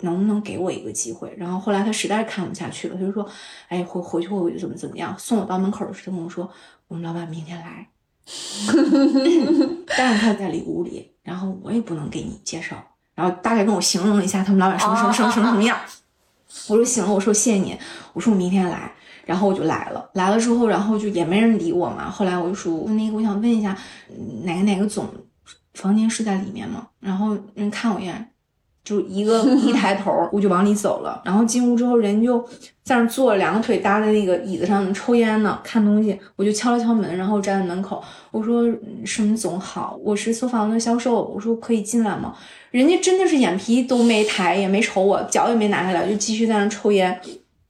[0.00, 1.32] 能不能给我一个机会？
[1.36, 3.24] 然后后来他实在看不下去了，他就说，
[3.68, 5.14] 哎，回回去我就怎么怎么样？
[5.16, 6.50] 送我到门口的时候跟我说，
[6.88, 7.88] 我们老板明天来，
[9.96, 12.76] 但是他在里屋里，然后我也不能给你介绍。
[13.14, 15.76] 然后大概跟我形容了一下他们老板什么什么什么什么什么样。
[16.68, 17.76] 我说行了，我说谢谢你，
[18.12, 18.90] 我说我明天来，
[19.24, 20.08] 然后我就来了。
[20.14, 22.10] 来了之后，然后就也没人理我嘛。
[22.10, 23.76] 后来我就说，那个我想问一下，
[24.44, 25.06] 哪个哪个总
[25.74, 26.86] 房间是在里面吗？
[27.00, 28.30] 然后人看我一眼，
[28.86, 31.20] 就一个 一抬头，我就往里走了。
[31.24, 32.38] 然后进屋之后，人就
[32.84, 36.16] 在那坐着，两个腿搭在那个椅子上抽烟呢，看东西。
[36.36, 38.62] 我就敲了敲门，然后站在门口，我说
[39.04, 42.32] 什么总好，我是搜房的销售，我说可以进来吗？
[42.70, 47.20] 人家真的是眼皮都没抬，也没瞅我，脚也没拿下来，就继续在那抽烟。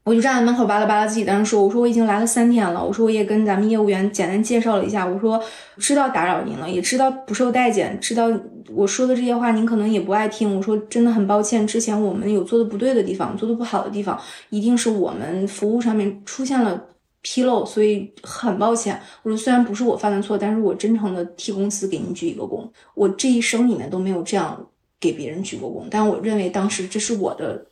[0.05, 5.43] 我就站在门口巴拉巴拉自己在那说：“我说我已经来了三天了，我说我也跟咱们业务员简单介绍了一下，我说
[5.79, 8.31] 知道打扰您了，也知道不受待见，知道
[8.71, 10.57] 我说的这些话您可能也不爱听。
[10.57, 16.89] 我说真的很抱歉，之前我们有做的不对的地方，做的不好的地方，一定是我们服务上面出现了
[17.23, 19.01] 纰漏，所以很抱歉。
[19.23, 24.59] 我说虽然不是我犯的错，但是我真诚的替公司给您鞠一个躬，我这一生里面都没有这样。”
[24.99, 27.67] 给别人鞠过躬，但我认为当时这是我的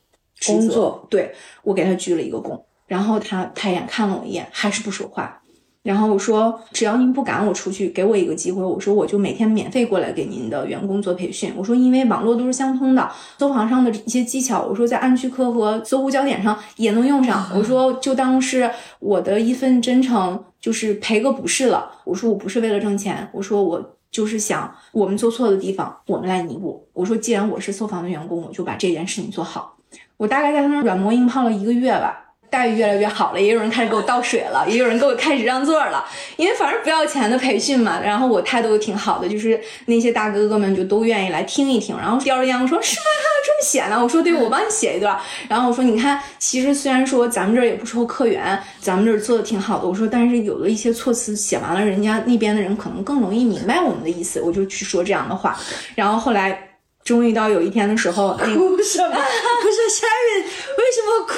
[0.47, 5.42] 工作，对我给他鞠了一个躬，然后他抬眼看了我一眼，还是不说话。
[5.85, 11.53] 然后我说，只要您不赶我出去，给我一个机会，我说我就每天免费过来给您的员工做培训。
[11.57, 13.09] 我说，因为网络都是相通的，
[13.39, 17.47] 搜房上的一些技巧，我说在安居客和搜狐焦点上也能用上。
[17.55, 18.68] 我说，就当是
[18.99, 21.93] 我的一份真诚，就是赔个不是了。
[22.05, 23.95] 我说，我不是为了挣钱，我说我。
[24.14, 26.87] 就是想我们做错的地方，我们来弥补。
[26.93, 29.76] 我说，既然我是搜房的员工，我就把这件事情做好。
[30.16, 32.24] 我大概在他那软磨硬泡了一个月吧。
[32.55, 36.05] 待遇越来越好了，也有人开始给我倒水了， 也有人给我开始让座了，
[36.37, 38.01] 因为反正不要钱的培训嘛。
[38.01, 41.97] 然后我态度挺好的，就是那些大哥哥们就都愿意来听一听。
[41.99, 43.03] 然后叼着烟我说是吗？
[43.45, 44.01] 这么写呢？
[44.01, 45.19] 我说对，我帮你写一段。
[45.49, 49.89] 然后我说你看，其实虽然说咱们这儿也不收客源，咱们这儿做的挺好的。
[49.89, 54.41] 我说但是有的一些措辞写完了，人家那边的人可能更容易明白我们的意思。
[54.41, 55.59] 我就去说这样的话。
[55.97, 56.71] 然后后来。
[57.05, 59.15] 终于到有一天的时候，哭什么？
[59.15, 61.35] 不是 Sherry，为什么哭？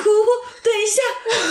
[0.67, 1.01] 等一下，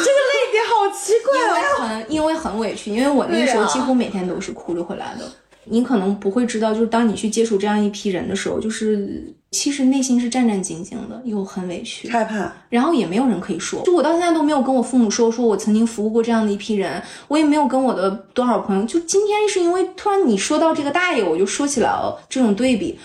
[0.03, 1.55] 这个泪点好奇怪啊！
[1.57, 5.25] 因为很，因为很委屈，因为我那时候几乎每天都是哭着回来的。
[5.67, 13.81] 你可能不会知道，就是当你去接触这样一批人的时候，就是其实内心是战战兢兢的，又很委屈、害怕，然后也没有人可以说。
[13.83, 18.83] 就我到现在都没有跟我父母说，说我曾经服务过这样的一批人，我也没有跟我的多少朋友。
[18.83, 22.99] 就今天是因为突然你说到这个大爷，我就说起来了这种对比。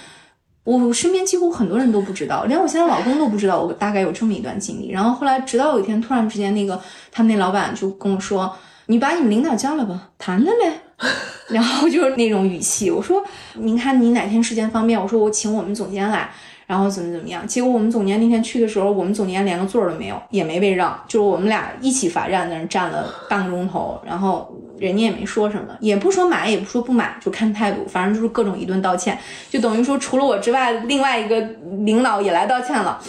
[0.65, 4.91] 我身边几乎很多人都不知道，连我现在老公都不知道我大概有这么一段经历。
[4.91, 6.81] 然后后来，直到有一天，突然之间，那个
[7.11, 8.55] 他们那老板就跟我说
[8.87, 10.81] ：“你把你们领导叫来吧，谈谈呗。
[11.49, 12.91] ”然后就是那种语气。
[12.91, 16.31] 我说：“您看您哪天时间方便？”我说：“我请我们总监来。”
[16.71, 17.45] 然后怎么怎么样？
[17.49, 24.49] 结果我们总监那天去的时候，我们总监连个座都没有，也没被让，就是我们俩一起罚站在那站了半个钟头，然后
[24.79, 29.19] 人家也没说什么，也不说买，也不说不买，就看态度，反正就是各种一顿道歉，
[29.51, 31.41] 就等于说除了我之外，另外一个
[31.85, 33.03] 领导也来道歉了。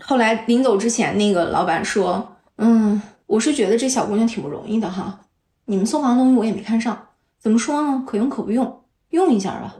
[0.00, 5.18] 后来临走之前，那个老板说：“嗯，我是觉得这小姑娘挺不容易的哈，
[5.64, 6.96] 你们送房东西我也没看上，
[7.40, 8.04] 怎么说呢？
[8.06, 9.74] 可用可不用，用一下吧。”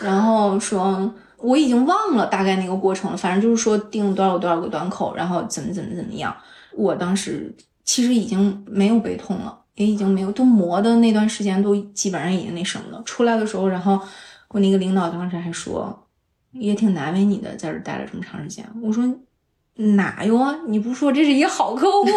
[0.00, 1.12] 然后说。
[1.38, 6.34] 我已经忘了大概那个过程了，反正就是说定了多少多少个端口，然后怎么怎么怎么样。
[6.72, 7.54] 我当时
[7.84, 13.02] 其实已经没有悲痛了，也已经没有都磨的那段时间都基本上已经那什么了。
[13.04, 14.00] 出来的时候，然后
[14.48, 16.06] 我那个领导当时还说，
[16.52, 18.64] 也挺难为你的，在这待了这么长时间。
[18.82, 19.04] 我说
[19.74, 20.56] 哪有啊？
[20.66, 22.12] 你不说这是一个好客户吗？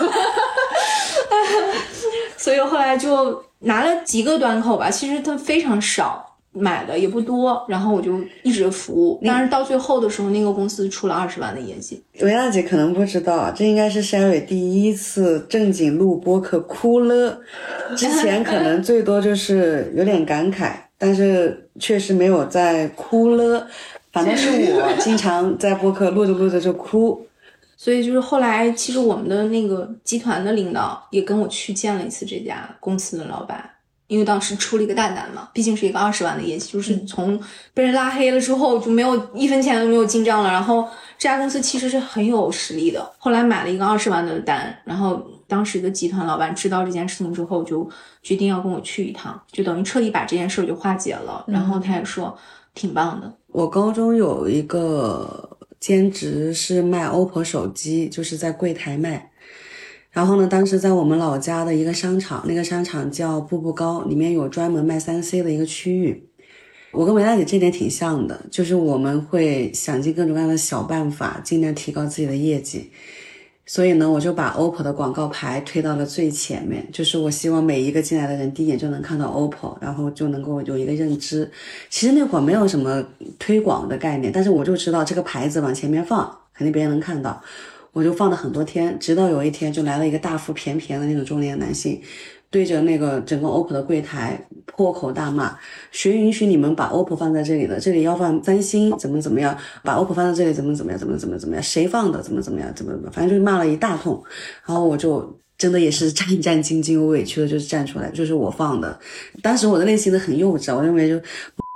[2.36, 6.33] 所以后来就拿了几个端口吧，其实它非常少。
[6.54, 9.20] 买的也不多，然后我就一直服务。
[9.24, 12.02] 但是到最后的时候，那个公司出了二十万的业绩。
[12.20, 17.40] 维娜姐可能不知道，这应该是 Sherry 第一次正经录播客哭了。
[17.96, 23.66] 之前可能最多就是有点感慨，但是确实没有在哭了。
[24.12, 27.26] 反正是我经常在播客录着录着就哭。
[27.76, 33.68] 所以就是后来，其实我们的那个集团的领导也跟我去见了一次这家公司的老板。
[34.06, 37.40] 因为当时出了一个蛋蛋嘛，毕竟是一个二十万的业绩，就是从
[37.72, 40.50] 被人拉黑了之后就没有一分钱都没有进账了。
[40.50, 40.86] 然后
[41.18, 47.88] 这家公司其实是很有实力的，后来买了一个二十万的单，然后当时的集团老板知道这件事情之后，就
[48.22, 51.44] 决定要跟我去一趟，就等于彻底把这件事就化解了。
[51.48, 52.36] 然后他也说
[52.74, 53.32] 挺棒的。
[53.48, 59.30] 我高中有一个兼职是卖 OPPO 手机，就是在柜台卖。
[60.14, 66.30] 然后呢，当时在我们老家的一个商场，那个商场叫步步高，里面有专门卖三 C 的一个区域。
[66.92, 72.92] 我跟维娜姐这点挺像的，就是我们会想尽各种各样的小办法，尽量提高自己的业绩。
[73.66, 81.50] 所以呢，我就把 OPPO 的广告牌推到了最前面，就是我希望每一个进来的人第一眼就能看到 OPPO，然后就能够有一个认知。
[81.90, 83.04] 其实那会儿没有什么
[83.38, 87.42] 推广的概念，但是我就知道这个牌子往前面放，肯定别人能看到。
[87.94, 91.98] 我就放了很多天，直到有一天就来了一个大腹便便的那种中年男性，
[92.50, 95.56] 对着那个整个 OPPO 的柜台破口大骂
[95.92, 97.78] ：“谁允许你们把 OPPO 放在这里的？
[97.78, 99.56] 这里要放三星，怎么怎么样？
[99.84, 100.98] 把 OPPO 放在这里，怎么怎么样？
[100.98, 101.62] 怎么怎么怎么样？
[101.62, 102.20] 谁放的？
[102.20, 102.70] 怎么怎么样？
[102.74, 103.08] 怎么怎么？
[103.12, 104.20] 反正就骂了一大通。
[104.66, 108.98] 然后我就真的也是 战战兢兢，委屈的就是站出来，就是我放的。
[109.40, 111.20] 当时我的内心的很幼稚，我认为就。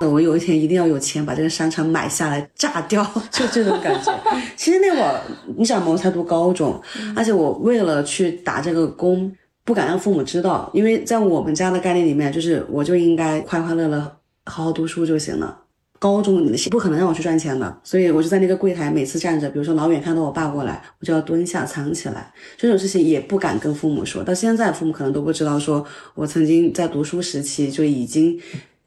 [0.06, 4.16] 我有一天一定要有钱把这个商场买下来炸掉， 就这种感觉。
[4.56, 5.20] 其实那会儿，
[5.56, 6.80] 你想嘛，我才读高中，
[7.16, 9.34] 而且我为了去打这个工，
[9.64, 13.98] 不敢让父母知道，因为在我们家的概念里面，就是我就应该快快乐乐
[14.44, 15.62] 好好读书就行了。
[15.98, 22.32] 高中你不可能让我去赚钱的，所以我就在那个柜台每次站着，比如说老远看到我爸过来，我就要蹲下藏起来。
[22.56, 25.84] 这种事情也不敢跟父母说，到现在父母可能都不知道，说
[26.14, 28.38] 我曾经在读书时期就已经。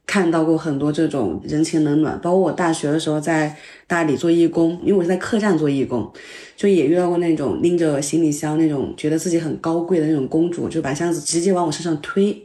[0.06, 3.56] 看到过很多这种人情冷暖，包括我大学的时候在
[3.86, 6.12] 大理做义工，因为我是在客栈做义工，
[6.56, 12.44] 就也遇到过那种拎着行李箱那种觉得自己很高贵的那种公主，就把箱子直接往我身上推，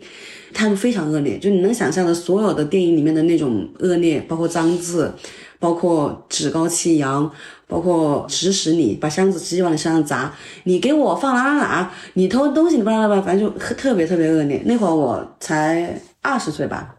[0.53, 5.11] 态度非常恶劣，就你能想象的所有的电影里面的那种恶劣，包括脏字，
[5.59, 7.29] 包括趾高气扬，
[7.67, 14.61] 包括指使你把箱子直接往你身上砸，你给我放哪哪哪，你偷东西你不拉巴拉，反正就特别特别恶劣。
[14.65, 16.96] 那会儿我才二十岁吧。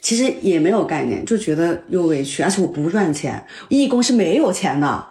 [0.00, 5.06] 其实也没有概念，就觉得又委屈，而且我不赚钱，义工是没有钱的。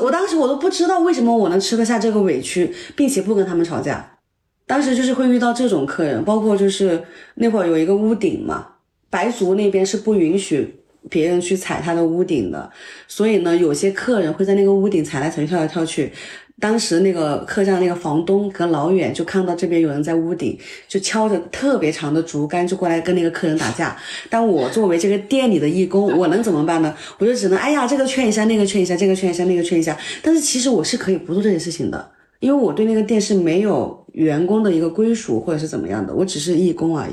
[0.00, 4.18] 我当时我都不知道为什么我能吃得下这个委屈，并且不跟他们吵架。
[4.66, 7.02] 当时就是会遇到这种客人，包括就是
[7.34, 8.66] 那会儿有一个屋顶嘛，
[9.10, 12.70] 白族那边是不允许别人去踩他的屋顶的，
[13.08, 16.12] 所以呢，有些客人会在那个屋顶踩来踩去，跳来跳去。
[16.60, 20.56] 当时那个客栈那个房东隔老远就看到这边有人在屋顶，
[20.86, 23.96] 就敲着特别长的竹竿就过来跟那个客人打架。
[24.28, 26.94] 但我作为这个店里的义工，我能怎么办呢？
[27.18, 29.96] 我就只能哎呀，这个劝一下，那个劝一下，这个劝一下，那个劝一下。
[30.22, 32.10] 但是其实我是可以不做这些事情的，
[32.40, 37.12] 因为我对那个店是没有员工的一个归属或者是怎么样的，我只是义工而已。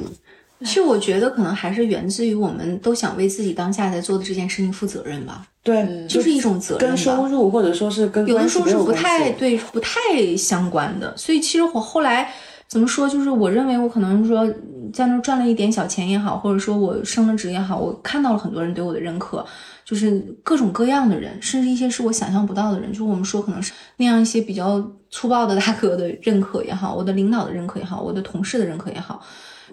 [0.61, 5.45] 其实我觉得可能还是源自于我们都想为自己当下在做的这件事情负责任吧。
[5.61, 6.87] 对，就是一种责任。
[6.87, 11.15] 跟收入或者说是跟有的时候是不太对、不太相关的。
[11.15, 12.31] 所以其实我后来
[12.67, 14.47] 怎么说，就是我认为我可能说
[14.93, 19.45] 在那赚了一点小钱也好，或者说我升了职也好，我看到了很多人对我的认可，
[19.85, 22.89] 就是各种各样的人，甚至一些是我想象不到的人。
[22.91, 24.81] 就是我们说可能是那样一些比较
[25.11, 29.21] 粗暴的大哥的认可也好，我的领导的认可也好，我的同事的认可也好。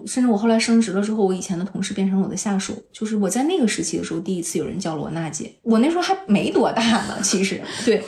[0.05, 2.83] 甚至我后来升职了之后，我以前的同事变成我的下属。
[2.91, 5.53] 就是我在那个时期的时候，第一次有人叫了我娜姐。
[5.61, 8.03] 我那时候还没多大呢，其实对，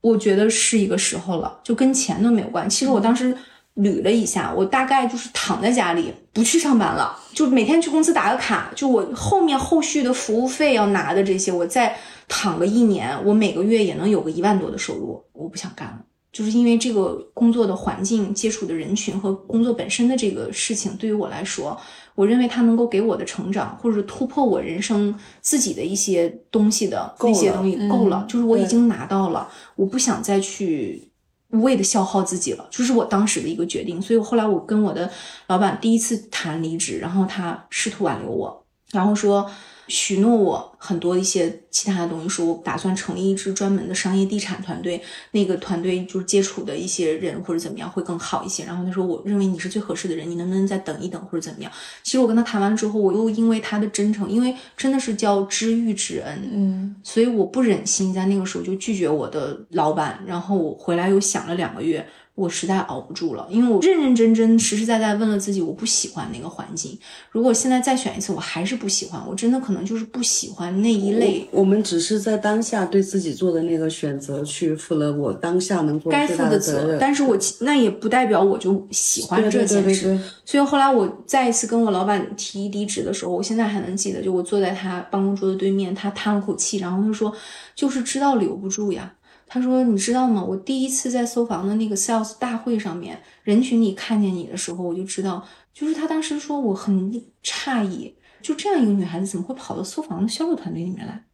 [0.00, 2.68] 我觉得是一个时候了，就跟钱都没有关。
[2.68, 3.36] 其实我当时
[3.76, 11.96] 捋了一下，我大概就是躺在家里不去上班了，就每天去公司打个卡，就我后面后续的服务费要拿的这些，我再
[12.28, 15.24] 躺个一年，我每个月也能有个一万多的收入。
[15.32, 16.00] 我不想干了。
[16.32, 21.76] 就是因为这个工作的环境、接触的人群和工作本身的这个事情，对于我来说，
[22.14, 28.24] 我认为它能够给我的成长，或者突破我人生自己的一些东西的那些东西够了。
[28.28, 31.10] 就是我已经拿到了，我不想再去
[31.50, 32.66] 无谓的消耗自己了。
[32.70, 34.00] 就是我当时的一个决定。
[34.00, 35.10] 所以后来我跟我的
[35.48, 39.50] 老板第一次谈离职，然后他试图挽留我，然后说。
[39.90, 45.02] 许诺我很多一些其他的东西，说我打算成立一支专门的商业地产团队，
[45.32, 48.64] 那个团队就是接触的一些人或者怎么样会更好一些。
[48.64, 51.70] 然后他说，我认为你是最合适的人，你能不能再等一等或者怎么样？
[52.04, 60.22] 其实我跟他谈完之后，我又因为他的真诚，因为真的是叫知遇之恩，嗯，所以我不忍心在那个时候就拒绝我的老板。
[60.24, 62.06] 然后我回来又想了两个月。
[62.40, 66.98] 我实在熬不住了，因为我认认真真、实实在在问了自己，我不喜欢那个环境。
[67.30, 71.46] 如果现在再选一次，我还是不喜欢，我真的可能就是不喜欢那一类。
[71.50, 76.98] 我们只是在当下对自己做的那个选择，去负了我当下能做该负的责任。
[76.98, 80.18] 但是我那也不代表我就喜欢这件事。
[80.46, 87.30] 所以后来我再一次跟我老板提离职的时候，我现在还能记得，就我坐在他办公桌的对面，他叹了口气，然后他说
[87.76, 89.12] ：“就是知道留不住呀。”
[89.52, 90.40] 他说：“你知道吗？
[90.40, 95.44] 我第一次在搜房的那个 sales 大会上面，人群里看见你的时候，我就知道，
[95.74, 97.12] 就是他当时说我很
[97.42, 101.24] 诧异，就这样一个女孩子怎么会跑到搜房的销售团队里面来？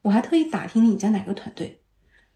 [0.00, 1.82] 我还特意打听你在哪个团队。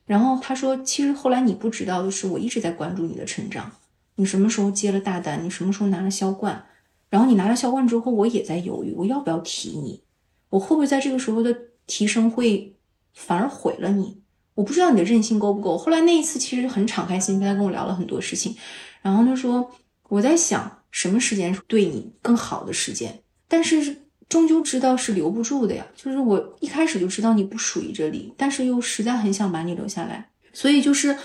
[0.05, 3.73] 然后他说，其实后来你不知道的是，我一直在关注你的成长。”
[4.17, 5.43] 你什么时候接了大单？
[5.43, 6.67] 你什么时候拿了销冠？
[7.09, 10.03] 然后你拿了销冠之后，我也在犹豫，我要不要提你？
[10.51, 11.57] 我会不会在这个时候的
[11.87, 12.77] 提升会
[13.15, 14.20] 反而毁了你？
[14.61, 15.79] 我不知道你的韧性够不够。
[15.79, 18.55] 后来那一次其实很敞开心扉，他跟我聊了很多事情。
[19.01, 19.71] 然后他说，
[20.11, 23.97] 我在想什么时间是对你更好的时间，但是
[24.29, 25.87] 终究知道是留不住的呀。
[25.97, 31.17] 就是我一开始就知道你不属于这里，但是又实在很想把你留下来，所以就是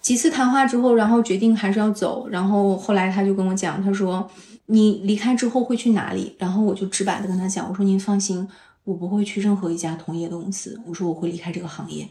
[0.00, 2.28] 几次谈话之后，然后决定还是要走。
[2.28, 4.30] 然后后来他就跟我讲，他说
[4.66, 6.36] 你离开之后会去哪里？
[6.38, 8.48] 然后我就直白的跟他讲，我说您放心，
[8.84, 10.80] 我不会去任何一家同业的公司。
[10.86, 12.08] 我说我会离开这个行业。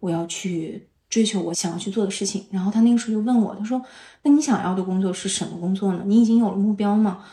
[0.00, 3.82] 我要去追求我想要去做的事情，然后他那个时候就问我，他说
[4.22, 6.02] ：“那你想要的工作是什么工作呢？
[6.06, 7.24] 你已经有了目标吗？”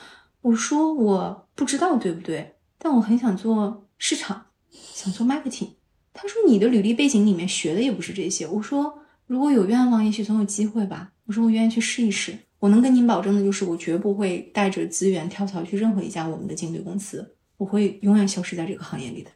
[0.42, 2.56] 我说：“我不知道，对不对？
[2.78, 5.70] 但我很想做市场，想做 marketing。”
[6.14, 12.38] 他说：“你的履历背景里面学的也不是这些。”我说：“如果有愿望，也许总有机会吧。”我说：“我愿意去试一试。
[12.60, 19.30] 我能跟您保证的就是，我绝不会带着资源跳槽去任何一家我们的竞对公司，我会永远消失在这个行业里的。”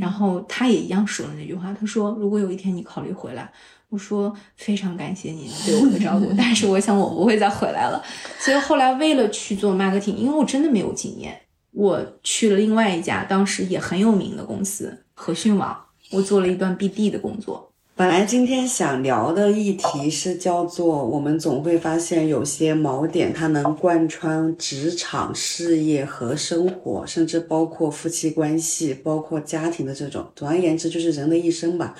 [0.00, 3.50] 然后他也一样说了那句话，他说：“如果有一天你考虑回来，
[3.88, 8.02] 我说非常感谢您对我的照顾， 但是我想我不会再回来了。”
[8.40, 11.40] 所以后来为了去做 marketing，因为我真的没有经验，
[11.70, 15.78] 我去了另外一家当时也很有名的公司和讯网，
[16.10, 17.72] 我做了一段 BD 的工作。
[17.98, 30.26] 本来今天想聊的议题是叫做，我们总会发现有些锚点，它能贯穿职场、事业和生活，甚至包括夫妻关系、包括家庭的这种。
[30.36, 31.94] 总而言之，就是人的一生吧。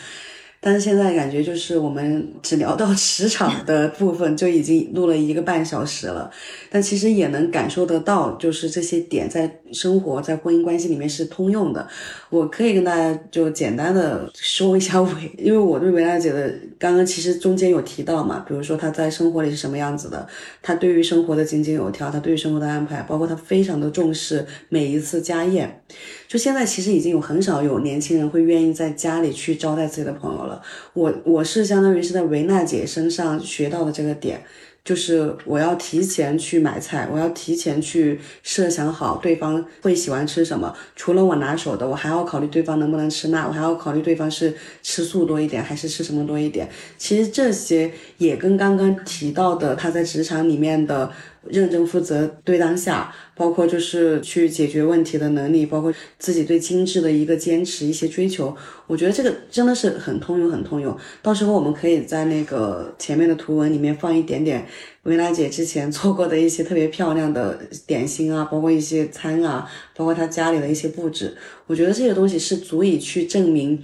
[0.61, 6.31] 但是现在感觉就是我们只聊到 职场的部分就已经录了一个半小时了，
[6.71, 11.87] 但其实也能感受得到，就是这些点在生活在婚姻关系里面是通用的。
[12.31, 20.27] 我可以跟大家就简单的说一下维， 因为我对维娜姐的刚刚其实中间有提到嘛，比如说她在生活里是什么样子的，
[20.63, 25.83] 她对于生活的井井有条，她对于生活的安排，包括她非常的重视每一次家宴。
[26.29, 30.61] 就现在其实已经有很少有年轻人会愿意在家里去招待自己的朋友了。
[30.93, 34.43] 我我是相当于是在维娜姐身上学到的这个点，
[34.85, 40.75] 就是我要提前去买菜，我要提前去设想好对方会喜欢吃什么。
[40.97, 46.69] 除了我拿手的，我还要考虑对方能不能吃辣，我还要考虑对方是吃素多一点还是吃什么多一点。
[46.99, 51.13] 其实这些也跟刚刚提到的他在职场里面的。
[51.51, 58.57] 认真负责对当下，包括就是去解决问题的能力，包括自己对精致的一个坚持、一些追求，
[58.87, 60.97] 我觉得这个真的是很通用、很通用。
[61.23, 64.67] 到时候我们可以在那个前面的图文里面放一点点
[65.03, 71.37] 维娜姐之前做过的一些特别漂亮的点心啊，包括一些餐啊，包括她家里的一些布置。
[71.67, 73.83] 我觉得这些东西是足以去证明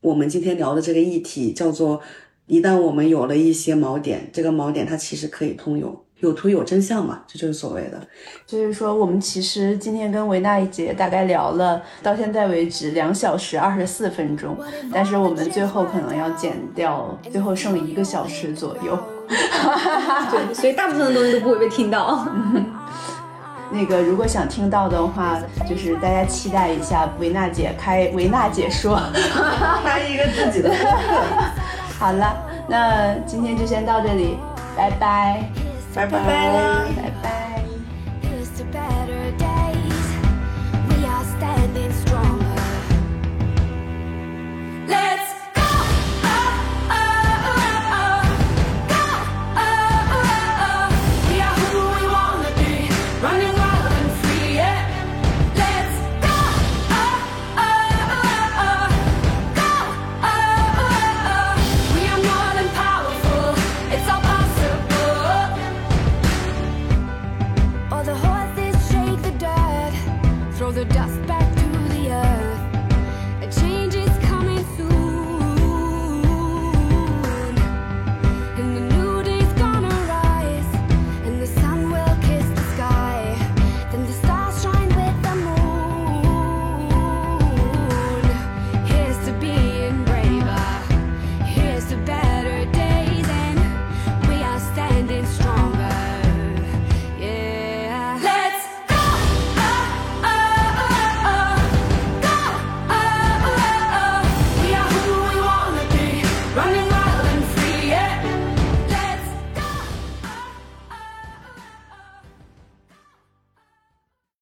[0.00, 2.00] 我们今天聊的这个议题，叫做
[2.46, 6.03] 一旦我们有了一些锚点，这个锚点它其实可以通用。
[6.20, 8.00] 有图有真相嘛，这就是所谓的。
[8.46, 14.56] 就是说，我们其实今天跟维娜姐大概聊了，到现在为止两小时二十四分钟，
[14.92, 18.98] 但是我们最后可能要剪掉，最后剩一个小时左右。
[19.28, 22.26] 对，所以大部分的东西都不会被听到。
[23.72, 29.00] 那个，如果想听到的话，就是大家期待一下维娜姐开维娜姐说，
[29.82, 30.70] 开一个自己的。
[31.98, 32.36] 好了，
[32.68, 34.36] 那今天就先到这里，
[34.76, 35.63] 拜拜。
[35.94, 37.43] 拜拜拜拜。